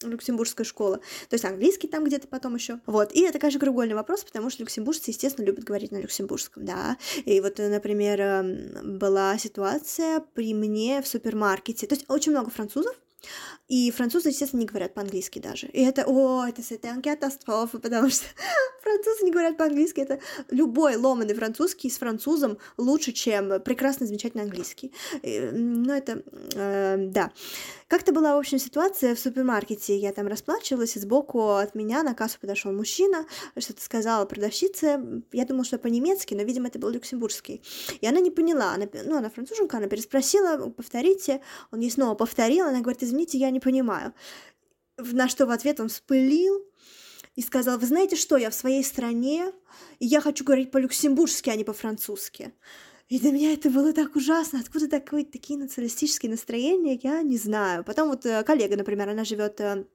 люксембургская 0.04 0.65
школа, 0.65 0.97
то 1.30 1.34
есть 1.34 1.45
английский 1.45 1.88
там 1.88 2.04
где-то 2.04 2.28
потом 2.28 2.56
еще. 2.56 2.80
Вот, 2.86 3.13
и 3.13 3.21
это, 3.21 3.39
конечно, 3.39 3.60
кругольный 3.60 3.95
вопрос, 3.95 4.23
потому 4.23 4.49
что 4.49 4.63
люксембуржцы, 4.63 5.12
естественно, 5.12 5.45
любят 5.45 5.63
говорить 5.63 5.91
на 5.91 5.97
люксембургском, 5.97 6.65
да. 6.65 6.97
И 7.25 7.39
вот, 7.41 7.58
например, 7.58 8.21
эм, 8.21 8.97
была 8.97 9.38
ситуация 9.38 10.21
при 10.34 10.54
мне 10.54 11.02
в 11.02 11.08
супермаркете, 11.08 11.88
то 11.88 11.95
есть 11.95 12.06
очень 12.10 12.32
много 12.32 12.49
французов, 12.49 12.95
и 13.69 13.91
французы, 13.91 14.29
естественно, 14.29 14.62
не 14.62 14.65
говорят 14.65 14.95
по-английски 14.95 15.39
даже. 15.39 15.67
И 15.67 15.82
это, 15.84 16.03
о, 16.08 16.45
это, 16.45 16.62
это 16.69 17.01
катастрофа, 17.01 17.77
потому 17.77 18.10
что 18.10 18.25
французы 18.82 19.25
не 19.25 19.32
говорят 19.32 19.58
по-английски. 19.58 20.01
Это 20.01 20.19
любой 20.49 20.95
ломанный 20.95 21.36
французский 21.36 21.89
с 21.89 21.99
французом 21.99 22.58
лучше, 22.77 23.12
чем 23.12 23.62
прекрасный, 23.62 24.08
замечательный 24.08 24.43
английский. 24.43 24.91
Ну, 25.23 25.93
это, 25.93 26.23
э, 26.55 26.97
да. 26.97 27.32
Как-то 27.88 28.12
была, 28.12 28.36
в 28.36 28.39
общем, 28.39 28.60
ситуация 28.60 29.15
в 29.15 29.19
супермаркете, 29.19 29.97
я 29.97 30.13
там 30.13 30.27
расплачивалась, 30.27 30.95
и 30.95 30.99
сбоку 30.99 31.53
от 31.55 31.73
меня 31.73 32.03
на 32.03 32.13
кассу 32.13 32.39
подошел 32.39 32.71
мужчина, 32.71 33.25
что-то 33.58 33.82
сказала 33.82 34.25
продавщице, 34.25 35.23
я 35.32 35.45
думала, 35.45 35.65
что 35.65 35.79
по-немецки, 35.79 36.36
но, 36.36 36.43
видимо, 36.43 36.67
это 36.67 36.77
был 36.77 36.89
люксембургский. 36.89 37.63
И 37.99 38.05
она 38.05 38.19
не 38.19 38.29
поняла, 38.29 38.73
она, 38.73 38.86
ну, 39.05 39.17
она 39.17 39.32
француженка, 39.32 39.77
она 39.77 39.88
переспросила, 39.88 40.69
повторите, 40.69 41.41
он 41.71 41.79
ей 41.79 41.89
снова 41.89 42.13
повторил, 42.13 42.67
она 42.67 42.82
говорит, 42.82 43.01
извините, 43.10 43.38
я 43.38 43.50
не 43.50 43.60
понимаю. 43.60 44.13
На 44.98 45.28
что 45.28 45.45
в 45.45 45.52
ответ 45.52 45.80
он 45.80 45.89
вспылил, 45.89 46.65
и 47.36 47.41
сказал, 47.41 47.80
вы 47.80 47.86
знаете 47.86 48.17
что, 48.17 48.36
я 48.36 48.50
в 48.50 48.54
своей 48.54 48.84
стране, 48.84 49.54
и 50.00 50.06
я 50.06 50.19
хочу 50.19 50.43
говорить 50.43 50.72
по-люксембургски, 50.72 51.50
а 51.50 51.56
не 51.56 51.63
по-французски. 51.63 52.54
И 53.08 53.17
для 53.17 53.32
меня 53.32 53.54
это 53.54 53.69
было 53.69 53.93
так 53.93 54.15
ужасно. 54.15 54.60
Откуда 54.60 54.89
такой, 54.89 55.24
такие 55.24 55.58
националистические 55.58 56.32
настроения, 56.32 57.00
я 57.02 57.22
не 57.22 57.38
знаю. 57.38 57.84
Потом 57.86 58.10
вот 58.10 58.26
э, 58.26 58.43
коллега, 58.43 58.76
например, 58.76 59.10
она 59.10 59.24
живет 59.24 59.62
э, 59.62 59.86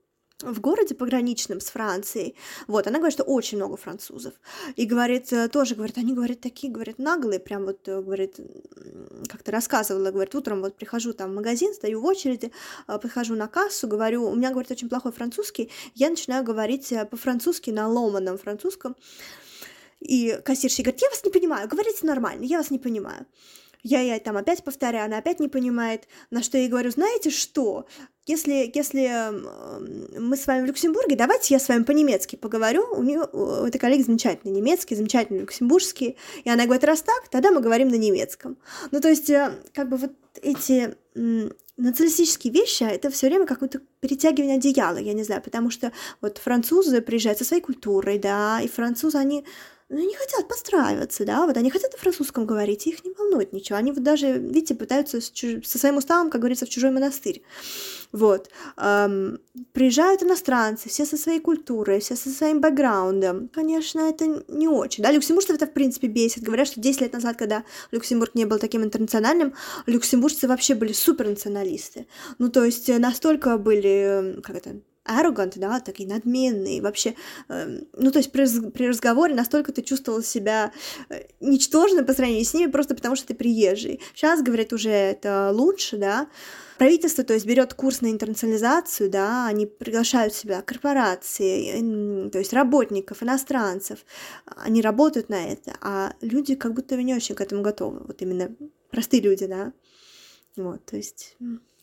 в 0.42 0.60
городе 0.60 0.94
пограничном 0.94 1.60
с 1.60 1.66
Францией, 1.70 2.36
вот, 2.66 2.86
она 2.86 2.98
говорит, 2.98 3.14
что 3.14 3.24
очень 3.24 3.58
много 3.58 3.76
французов, 3.76 4.34
и 4.76 4.84
говорит, 4.84 5.32
э, 5.32 5.48
тоже, 5.48 5.74
говорит, 5.74 5.98
они, 5.98 6.12
говорят, 6.12 6.40
такие, 6.40 6.72
говорят, 6.72 6.98
наглые, 6.98 7.40
прям 7.40 7.64
вот, 7.64 7.80
говорит, 7.86 8.40
как-то 9.28 9.52
рассказывала, 9.52 10.10
говорит, 10.10 10.34
утром 10.34 10.60
вот 10.60 10.76
прихожу 10.76 11.12
там 11.12 11.30
в 11.30 11.34
магазин, 11.34 11.72
стою 11.74 12.00
в 12.00 12.04
очереди, 12.04 12.52
прихожу 13.00 13.34
на 13.36 13.46
кассу, 13.46 13.86
говорю, 13.86 14.28
у 14.28 14.34
меня, 14.34 14.50
говорит, 14.50 14.70
очень 14.70 14.88
плохой 14.88 15.12
французский, 15.12 15.70
я 15.94 16.10
начинаю 16.10 16.44
говорить 16.44 16.92
по-французски 17.10 17.70
на 17.70 17.88
ломаном 17.88 18.38
французском, 18.38 18.96
и 20.00 20.38
кассирша 20.44 20.82
говорит, 20.82 21.00
я 21.02 21.10
вас 21.10 21.24
не 21.24 21.30
понимаю, 21.30 21.68
говорите 21.68 22.06
нормально, 22.06 22.44
я 22.44 22.58
вас 22.58 22.70
не 22.70 22.78
понимаю. 22.78 23.26
Я 23.84 24.00
ей 24.00 24.18
там 24.18 24.38
опять 24.38 24.64
повторяю, 24.64 25.04
она 25.04 25.18
опять 25.18 25.40
не 25.40 25.48
понимает, 25.48 26.08
на 26.30 26.42
что 26.42 26.56
я 26.56 26.64
ей 26.64 26.70
говорю, 26.70 26.90
знаете 26.90 27.28
что, 27.28 27.86
если, 28.26 28.72
если 28.74 29.30
мы 30.18 30.38
с 30.38 30.46
вами 30.46 30.62
в 30.62 30.64
Люксембурге, 30.64 31.16
давайте 31.16 31.52
я 31.52 31.60
с 31.60 31.68
вами 31.68 31.82
по-немецки 31.82 32.36
поговорю. 32.36 32.86
У 32.96 33.02
нее 33.02 33.28
у 33.30 33.66
этой 33.66 33.78
коллеги 33.78 34.00
замечательный 34.00 34.52
немецкий, 34.52 34.96
замечательный 34.96 35.40
люксембургский. 35.40 36.16
И 36.44 36.48
она 36.50 36.64
говорит, 36.64 36.84
раз 36.84 37.02
так, 37.02 37.28
тогда 37.28 37.50
мы 37.50 37.60
говорим 37.60 37.88
на 37.88 37.96
немецком. 37.96 38.56
Ну, 38.90 39.00
то 39.02 39.10
есть, 39.10 39.28
э, 39.28 39.52
как 39.74 39.90
бы 39.90 39.98
вот 39.98 40.12
эти 40.40 40.96
националистические 41.76 42.52
вещи, 42.52 42.84
это 42.84 43.10
все 43.10 43.26
время 43.26 43.46
какое-то 43.46 43.80
перетягивание 44.00 44.56
одеяла, 44.56 44.96
я 44.96 45.12
не 45.12 45.24
знаю, 45.24 45.42
потому 45.42 45.70
что 45.70 45.92
вот 46.20 46.38
французы 46.38 47.02
приезжают 47.02 47.38
со 47.38 47.44
своей 47.44 47.62
культурой, 47.62 48.18
да, 48.18 48.60
и 48.62 48.68
французы, 48.68 49.18
они 49.18 49.44
ну, 49.90 49.98
они 49.98 50.14
хотят 50.14 50.48
подстраиваться, 50.48 51.26
да, 51.26 51.46
вот 51.46 51.58
они 51.58 51.70
хотят 51.70 51.92
на 51.92 51.98
французском 51.98 52.46
говорить, 52.46 52.86
их 52.86 53.04
не 53.04 53.12
волнует 53.12 53.52
ничего. 53.52 53.76
Они 53.76 53.92
вот 53.92 54.02
даже, 54.02 54.38
видите, 54.38 54.74
пытаются 54.74 55.20
чуж... 55.20 55.66
со 55.66 55.78
своим 55.78 55.98
уставом, 55.98 56.30
как 56.30 56.40
говорится, 56.40 56.64
в 56.64 56.70
чужой 56.70 56.90
монастырь. 56.90 57.42
Вот. 58.10 58.48
Эм, 58.78 59.40
приезжают 59.72 60.22
иностранцы, 60.22 60.88
все 60.88 61.04
со 61.04 61.18
своей 61.18 61.38
культурой, 61.38 62.00
все 62.00 62.16
со 62.16 62.30
своим 62.30 62.62
бэкграундом. 62.62 63.48
Конечно, 63.48 64.00
это 64.00 64.42
не 64.48 64.68
очень. 64.68 65.04
Да, 65.04 65.12
люксембуржцев 65.12 65.56
это, 65.56 65.66
в 65.66 65.72
принципе, 65.72 66.06
бесит. 66.06 66.42
Говорят, 66.42 66.66
что 66.66 66.80
10 66.80 67.02
лет 67.02 67.12
назад, 67.12 67.36
когда 67.36 67.62
Люксембург 67.90 68.34
не 68.34 68.46
был 68.46 68.58
таким 68.58 68.84
интернациональным, 68.84 69.54
люксембуржцы 69.84 70.48
вообще 70.48 70.74
были 70.74 70.94
супернационалисты. 70.94 72.06
Ну, 72.38 72.48
то 72.48 72.64
есть 72.64 72.88
настолько 72.88 73.58
были, 73.58 74.40
как 74.42 74.56
это, 74.56 74.80
arrogant, 75.06 75.52
да, 75.56 75.80
такие 75.80 76.08
надменные, 76.08 76.80
вообще, 76.80 77.14
э, 77.48 77.80
ну, 77.92 78.10
то 78.10 78.18
есть 78.18 78.32
при, 78.32 78.70
при 78.70 78.88
разговоре 78.88 79.34
настолько 79.34 79.72
ты 79.72 79.82
чувствовал 79.82 80.22
себя 80.22 80.72
э, 81.08 81.24
ничтожно 81.40 82.04
по 82.04 82.12
сравнению 82.12 82.44
с 82.44 82.54
ними, 82.54 82.70
просто 82.70 82.94
потому 82.94 83.16
что 83.16 83.28
ты 83.28 83.34
приезжий. 83.34 84.00
Сейчас, 84.14 84.42
говорят, 84.42 84.72
уже 84.72 84.90
это 84.90 85.50
лучше, 85.52 85.96
да, 85.96 86.28
Правительство, 86.78 87.22
то 87.22 87.34
есть, 87.34 87.46
берет 87.46 87.72
курс 87.72 88.00
на 88.00 88.10
интернационализацию, 88.10 89.08
да, 89.08 89.46
они 89.46 89.66
приглашают 89.66 90.34
себя 90.34 90.60
корпорации, 90.60 92.28
то 92.30 92.38
есть 92.38 92.52
работников, 92.52 93.22
иностранцев, 93.22 94.04
они 94.56 94.82
работают 94.82 95.28
на 95.28 95.52
это, 95.52 95.76
а 95.80 96.14
люди 96.20 96.56
как 96.56 96.74
будто 96.74 96.96
не 96.96 97.14
очень 97.14 97.36
к 97.36 97.40
этому 97.40 97.62
готовы, 97.62 98.00
вот 98.04 98.20
именно 98.22 98.54
простые 98.90 99.22
люди, 99.22 99.46
да, 99.46 99.72
вот, 100.56 100.84
то 100.84 100.96
есть... 100.96 101.36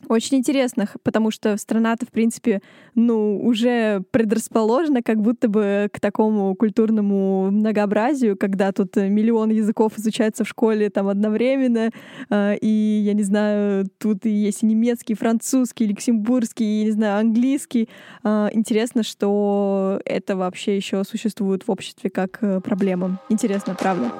Очень 0.08 0.38
интересно, 0.38 0.86
потому 1.02 1.30
что 1.30 1.56
страна-то, 1.56 2.06
в 2.06 2.10
принципе, 2.10 2.60
ну, 2.94 3.40
уже 3.42 4.02
предрасположена 4.10 5.02
как 5.02 5.20
будто 5.20 5.48
бы 5.48 5.88
к 5.92 6.00
такому 6.00 6.54
культурному 6.54 7.50
многообразию, 7.50 8.36
когда 8.36 8.72
тут 8.72 8.96
миллион 8.96 9.50
языков 9.50 9.92
изучается 9.96 10.44
в 10.44 10.48
школе 10.48 10.90
там 10.90 11.08
одновременно, 11.08 11.90
а, 12.30 12.54
и, 12.54 12.68
я 12.68 13.14
не 13.14 13.22
знаю, 13.22 13.86
тут 13.98 14.24
есть 14.24 14.62
и 14.62 14.66
немецкий, 14.66 15.12
и 15.14 15.16
французский, 15.16 15.84
и 15.84 15.88
люксембургский, 15.88 16.66
и, 16.66 16.78
я 16.80 16.84
не 16.84 16.90
знаю, 16.92 17.20
английский. 17.20 17.88
А, 18.22 18.50
интересно, 18.52 19.02
что 19.02 20.00
это 20.04 20.36
вообще 20.36 20.76
еще 20.76 21.04
существует 21.04 21.66
в 21.66 21.70
обществе 21.70 22.10
как 22.10 22.38
э, 22.42 22.60
проблема. 22.60 23.20
Интересно, 23.28 23.74
правда. 23.78 24.12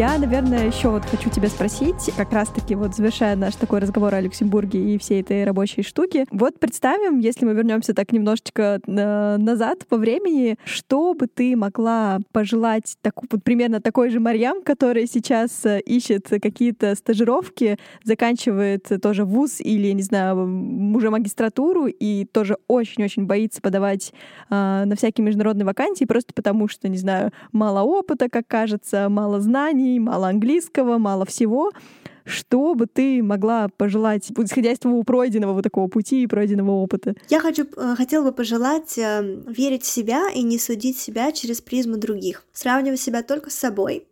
Я, 0.00 0.16
наверное, 0.16 0.66
еще 0.66 0.88
вот 0.88 1.04
хочу 1.04 1.28
тебя 1.28 1.48
спросить, 1.50 2.10
как 2.16 2.32
раз-таки 2.32 2.74
вот 2.74 2.96
завершая 2.96 3.36
наш 3.36 3.54
такой 3.56 3.80
разговор 3.80 4.14
о 4.14 4.20
Люксембурге 4.22 4.94
и 4.94 4.98
всей 4.98 5.20
этой 5.20 5.44
рабочей 5.44 5.82
штуке. 5.82 6.24
Вот 6.30 6.58
представим, 6.58 7.18
если 7.18 7.44
мы 7.44 7.52
вернемся 7.52 7.92
так 7.92 8.10
немножечко 8.10 8.80
на 8.86 9.36
назад 9.36 9.86
по 9.88 9.98
времени, 9.98 10.56
что 10.64 11.12
бы 11.12 11.26
ты 11.26 11.54
могла 11.54 12.20
пожелать 12.32 12.96
так, 13.02 13.12
вот 13.30 13.44
примерно 13.44 13.82
такой 13.82 14.08
же 14.08 14.20
Марьям, 14.20 14.62
которая 14.62 15.04
сейчас 15.04 15.66
э, 15.66 15.80
ищет 15.80 16.28
какие-то 16.30 16.94
стажировки, 16.94 17.76
заканчивает 18.02 18.88
тоже 19.02 19.26
вуз 19.26 19.60
или, 19.60 19.92
не 19.92 20.02
знаю, 20.02 20.96
уже 20.96 21.10
магистратуру 21.10 21.88
и 21.88 22.24
тоже 22.24 22.56
очень-очень 22.68 23.26
боится 23.26 23.60
подавать 23.60 24.14
э, 24.48 24.84
на 24.86 24.96
всякие 24.96 25.26
международные 25.26 25.66
вакансии 25.66 26.06
просто 26.06 26.32
потому, 26.32 26.68
что, 26.68 26.88
не 26.88 26.96
знаю, 26.96 27.32
мало 27.52 27.82
опыта, 27.82 28.30
как 28.30 28.46
кажется, 28.46 29.10
мало 29.10 29.40
знаний, 29.42 29.89
мало 29.98 30.28
английского, 30.28 30.98
мало 30.98 31.24
всего. 31.26 31.72
Что 32.24 32.74
бы 32.74 32.86
ты 32.86 33.22
могла 33.22 33.68
пожелать, 33.68 34.30
исходя 34.30 34.70
из 34.70 34.78
твоего 34.78 35.02
пройденного 35.02 35.54
вот 35.54 35.62
такого 35.62 35.88
пути 35.88 36.22
и 36.22 36.26
пройденного 36.26 36.70
опыта? 36.72 37.14
Я 37.28 37.40
хочу, 37.40 37.64
э, 37.76 37.94
хотела 37.96 38.26
бы 38.26 38.32
пожелать 38.32 38.96
э, 38.98 39.42
верить 39.48 39.82
в 39.82 39.86
себя 39.86 40.30
и 40.30 40.42
не 40.42 40.58
судить 40.58 40.98
себя 40.98 41.32
через 41.32 41.60
призму 41.60 41.96
других, 41.96 42.44
сравнивать 42.52 43.00
себя 43.00 43.22
только 43.22 43.50
с 43.50 43.54
собой 43.54 44.06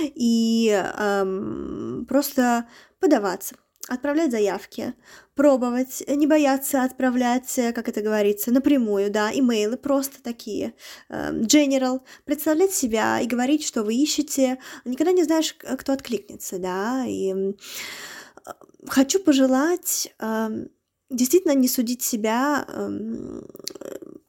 и 0.00 0.70
эм, 0.98 2.04
просто 2.08 2.66
подаваться 3.00 3.54
отправлять 3.88 4.30
заявки, 4.30 4.94
пробовать, 5.34 6.02
не 6.06 6.26
бояться 6.26 6.84
отправлять, 6.84 7.58
э, 7.58 7.72
как 7.72 7.88
это 7.88 8.00
говорится, 8.00 8.52
напрямую, 8.52 9.10
да, 9.10 9.30
имейлы 9.32 9.76
просто 9.76 10.22
такие, 10.22 10.74
эм, 11.08 11.42
general, 11.42 12.00
представлять 12.24 12.72
себя 12.72 13.20
и 13.20 13.26
говорить, 13.26 13.66
что 13.66 13.82
вы 13.82 13.94
ищете, 13.94 14.58
никогда 14.84 15.12
не 15.12 15.24
знаешь, 15.24 15.54
кто 15.54 15.92
откликнется, 15.92 16.58
да, 16.58 17.04
и 17.06 17.34
э, 17.34 17.52
хочу 18.86 19.18
пожелать 19.18 20.14
эм, 20.20 20.68
действительно 21.10 21.54
не 21.54 21.68
судить 21.68 22.02
себя 22.02 22.64
эм, 22.68 23.46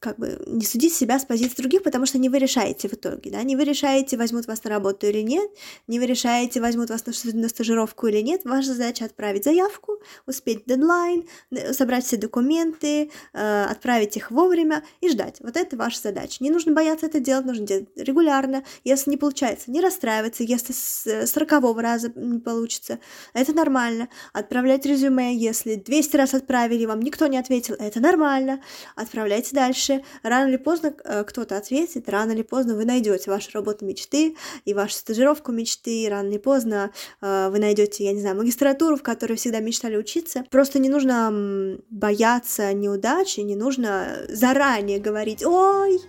как 0.04 0.20
бы 0.20 0.44
не 0.48 0.66
судить 0.66 0.94
себя 0.94 1.18
с 1.18 1.24
позиции 1.24 1.56
других, 1.62 1.82
потому 1.82 2.06
что 2.06 2.18
не 2.18 2.28
вы 2.28 2.38
решаете 2.38 2.90
в 2.90 2.94
итоге, 2.94 3.32
да, 3.32 3.42
не 3.42 3.56
вы 3.56 3.64
решаете, 3.64 4.18
возьмут 4.18 4.48
вас 4.48 4.62
на 4.66 4.70
работу 4.70 5.08
или 5.08 5.22
нет, 5.22 5.50
не 5.88 5.98
вы 5.98 6.06
решаете, 6.06 6.60
возьмут 6.60 6.90
вас 6.90 7.06
на, 7.06 7.48
стажировку 7.48 8.08
или 8.08 8.20
нет, 8.20 8.42
ваша 8.44 8.74
задача 8.74 9.06
отправить 9.06 9.46
заявку, 9.46 9.94
успеть 10.28 10.66
дедлайн, 10.66 11.24
собрать 11.72 12.06
все 12.06 12.18
документы, 12.18 13.12
э, 13.32 13.64
отправить 13.64 14.18
их 14.18 14.30
вовремя 14.30 14.84
и 15.00 15.10
ждать. 15.10 15.38
Вот 15.40 15.56
это 15.56 15.78
ваша 15.78 16.02
задача. 16.02 16.44
Не 16.44 16.50
нужно 16.50 16.74
бояться 16.74 17.06
это 17.06 17.22
делать, 17.22 17.46
нужно 17.46 17.66
делать 17.66 17.88
регулярно. 17.96 18.66
Если 18.84 19.10
не 19.10 19.18
получается, 19.18 19.72
не 19.72 19.80
расстраиваться, 19.80 20.44
если 20.44 20.74
с 20.74 21.28
сорокового 21.28 21.82
раза 21.82 22.12
не 22.14 22.40
получится, 22.40 23.00
это 23.34 23.54
нормально. 23.54 24.10
Отправлять 24.34 24.86
резюме, 24.86 25.34
если 25.34 25.76
200 25.76 26.18
раз 26.18 26.34
отправили, 26.34 26.86
вам 26.86 27.02
никто 27.02 27.28
не 27.28 27.38
ответил, 27.38 27.76
это 27.80 28.02
нормально. 28.02 28.62
Отправляйте 28.96 29.56
дальше 29.56 29.93
дальше. 29.94 30.06
Рано 30.24 30.50
или 30.50 30.58
поздно 30.58 30.94
э, 31.04 31.24
кто-то 31.24 31.58
ответит, 31.58 32.10
рано 32.10 32.32
или 32.32 32.42
поздно 32.42 32.76
вы 32.76 32.86
найдете 32.86 33.30
вашу 33.30 33.50
работу 33.54 33.86
мечты 33.86 34.36
и 34.66 34.74
вашу 34.74 34.96
стажировку 34.96 35.52
мечты, 35.52 36.08
рано 36.10 36.30
или 36.30 36.38
поздно 36.38 36.92
э, 37.22 37.50
вы 37.50 37.60
найдете, 37.60 38.06
я 38.06 38.14
не 38.14 38.22
знаю, 38.22 38.38
магистратуру, 38.38 38.98
в 38.98 39.04
которой 39.04 39.36
всегда 39.36 39.60
мечтали 39.60 39.98
учиться. 39.98 40.44
Просто 40.50 40.80
не 40.80 40.90
нужно 40.90 41.78
бояться 41.90 42.74
неудачи, 42.74 43.42
не 43.42 43.56
нужно 43.56 44.26
заранее 44.30 45.00
говорить, 45.00 45.46
ой, 45.46 46.00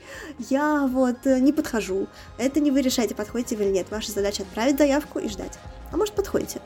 я 0.51 0.87
вот 0.87 1.25
не 1.25 1.53
подхожу. 1.53 2.07
Это 2.39 2.61
не 2.61 2.71
вы 2.71 2.83
решаете, 2.83 3.15
подходите 3.15 3.57
вы 3.57 3.65
или 3.65 3.71
нет. 3.71 3.87
Ваша 3.91 4.13
задача 4.13 4.43
отправить 4.43 4.79
заявку 4.79 5.19
и 5.19 5.29
ждать. 5.29 5.59
А 5.93 5.97
может, 5.97 6.15
подходите. 6.15 6.61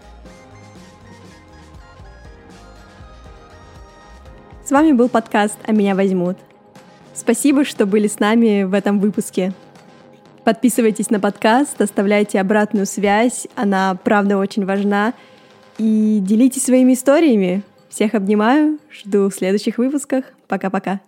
С 4.64 4.70
вами 4.70 4.92
был 4.92 5.08
подкаст 5.08 5.56
«А 5.64 5.72
меня 5.72 5.94
возьмут». 5.94 6.47
Спасибо, 7.18 7.64
что 7.64 7.84
были 7.84 8.06
с 8.06 8.20
нами 8.20 8.62
в 8.62 8.72
этом 8.72 9.00
выпуске. 9.00 9.52
Подписывайтесь 10.44 11.10
на 11.10 11.18
подкаст, 11.18 11.80
оставляйте 11.80 12.40
обратную 12.40 12.86
связь, 12.86 13.48
она 13.56 13.96
правда 14.04 14.38
очень 14.38 14.64
важна. 14.64 15.14
И 15.78 16.20
делитесь 16.22 16.64
своими 16.64 16.94
историями. 16.94 17.62
Всех 17.88 18.14
обнимаю, 18.14 18.78
жду 18.90 19.28
в 19.28 19.34
следующих 19.34 19.78
выпусках. 19.78 20.26
Пока-пока. 20.46 21.00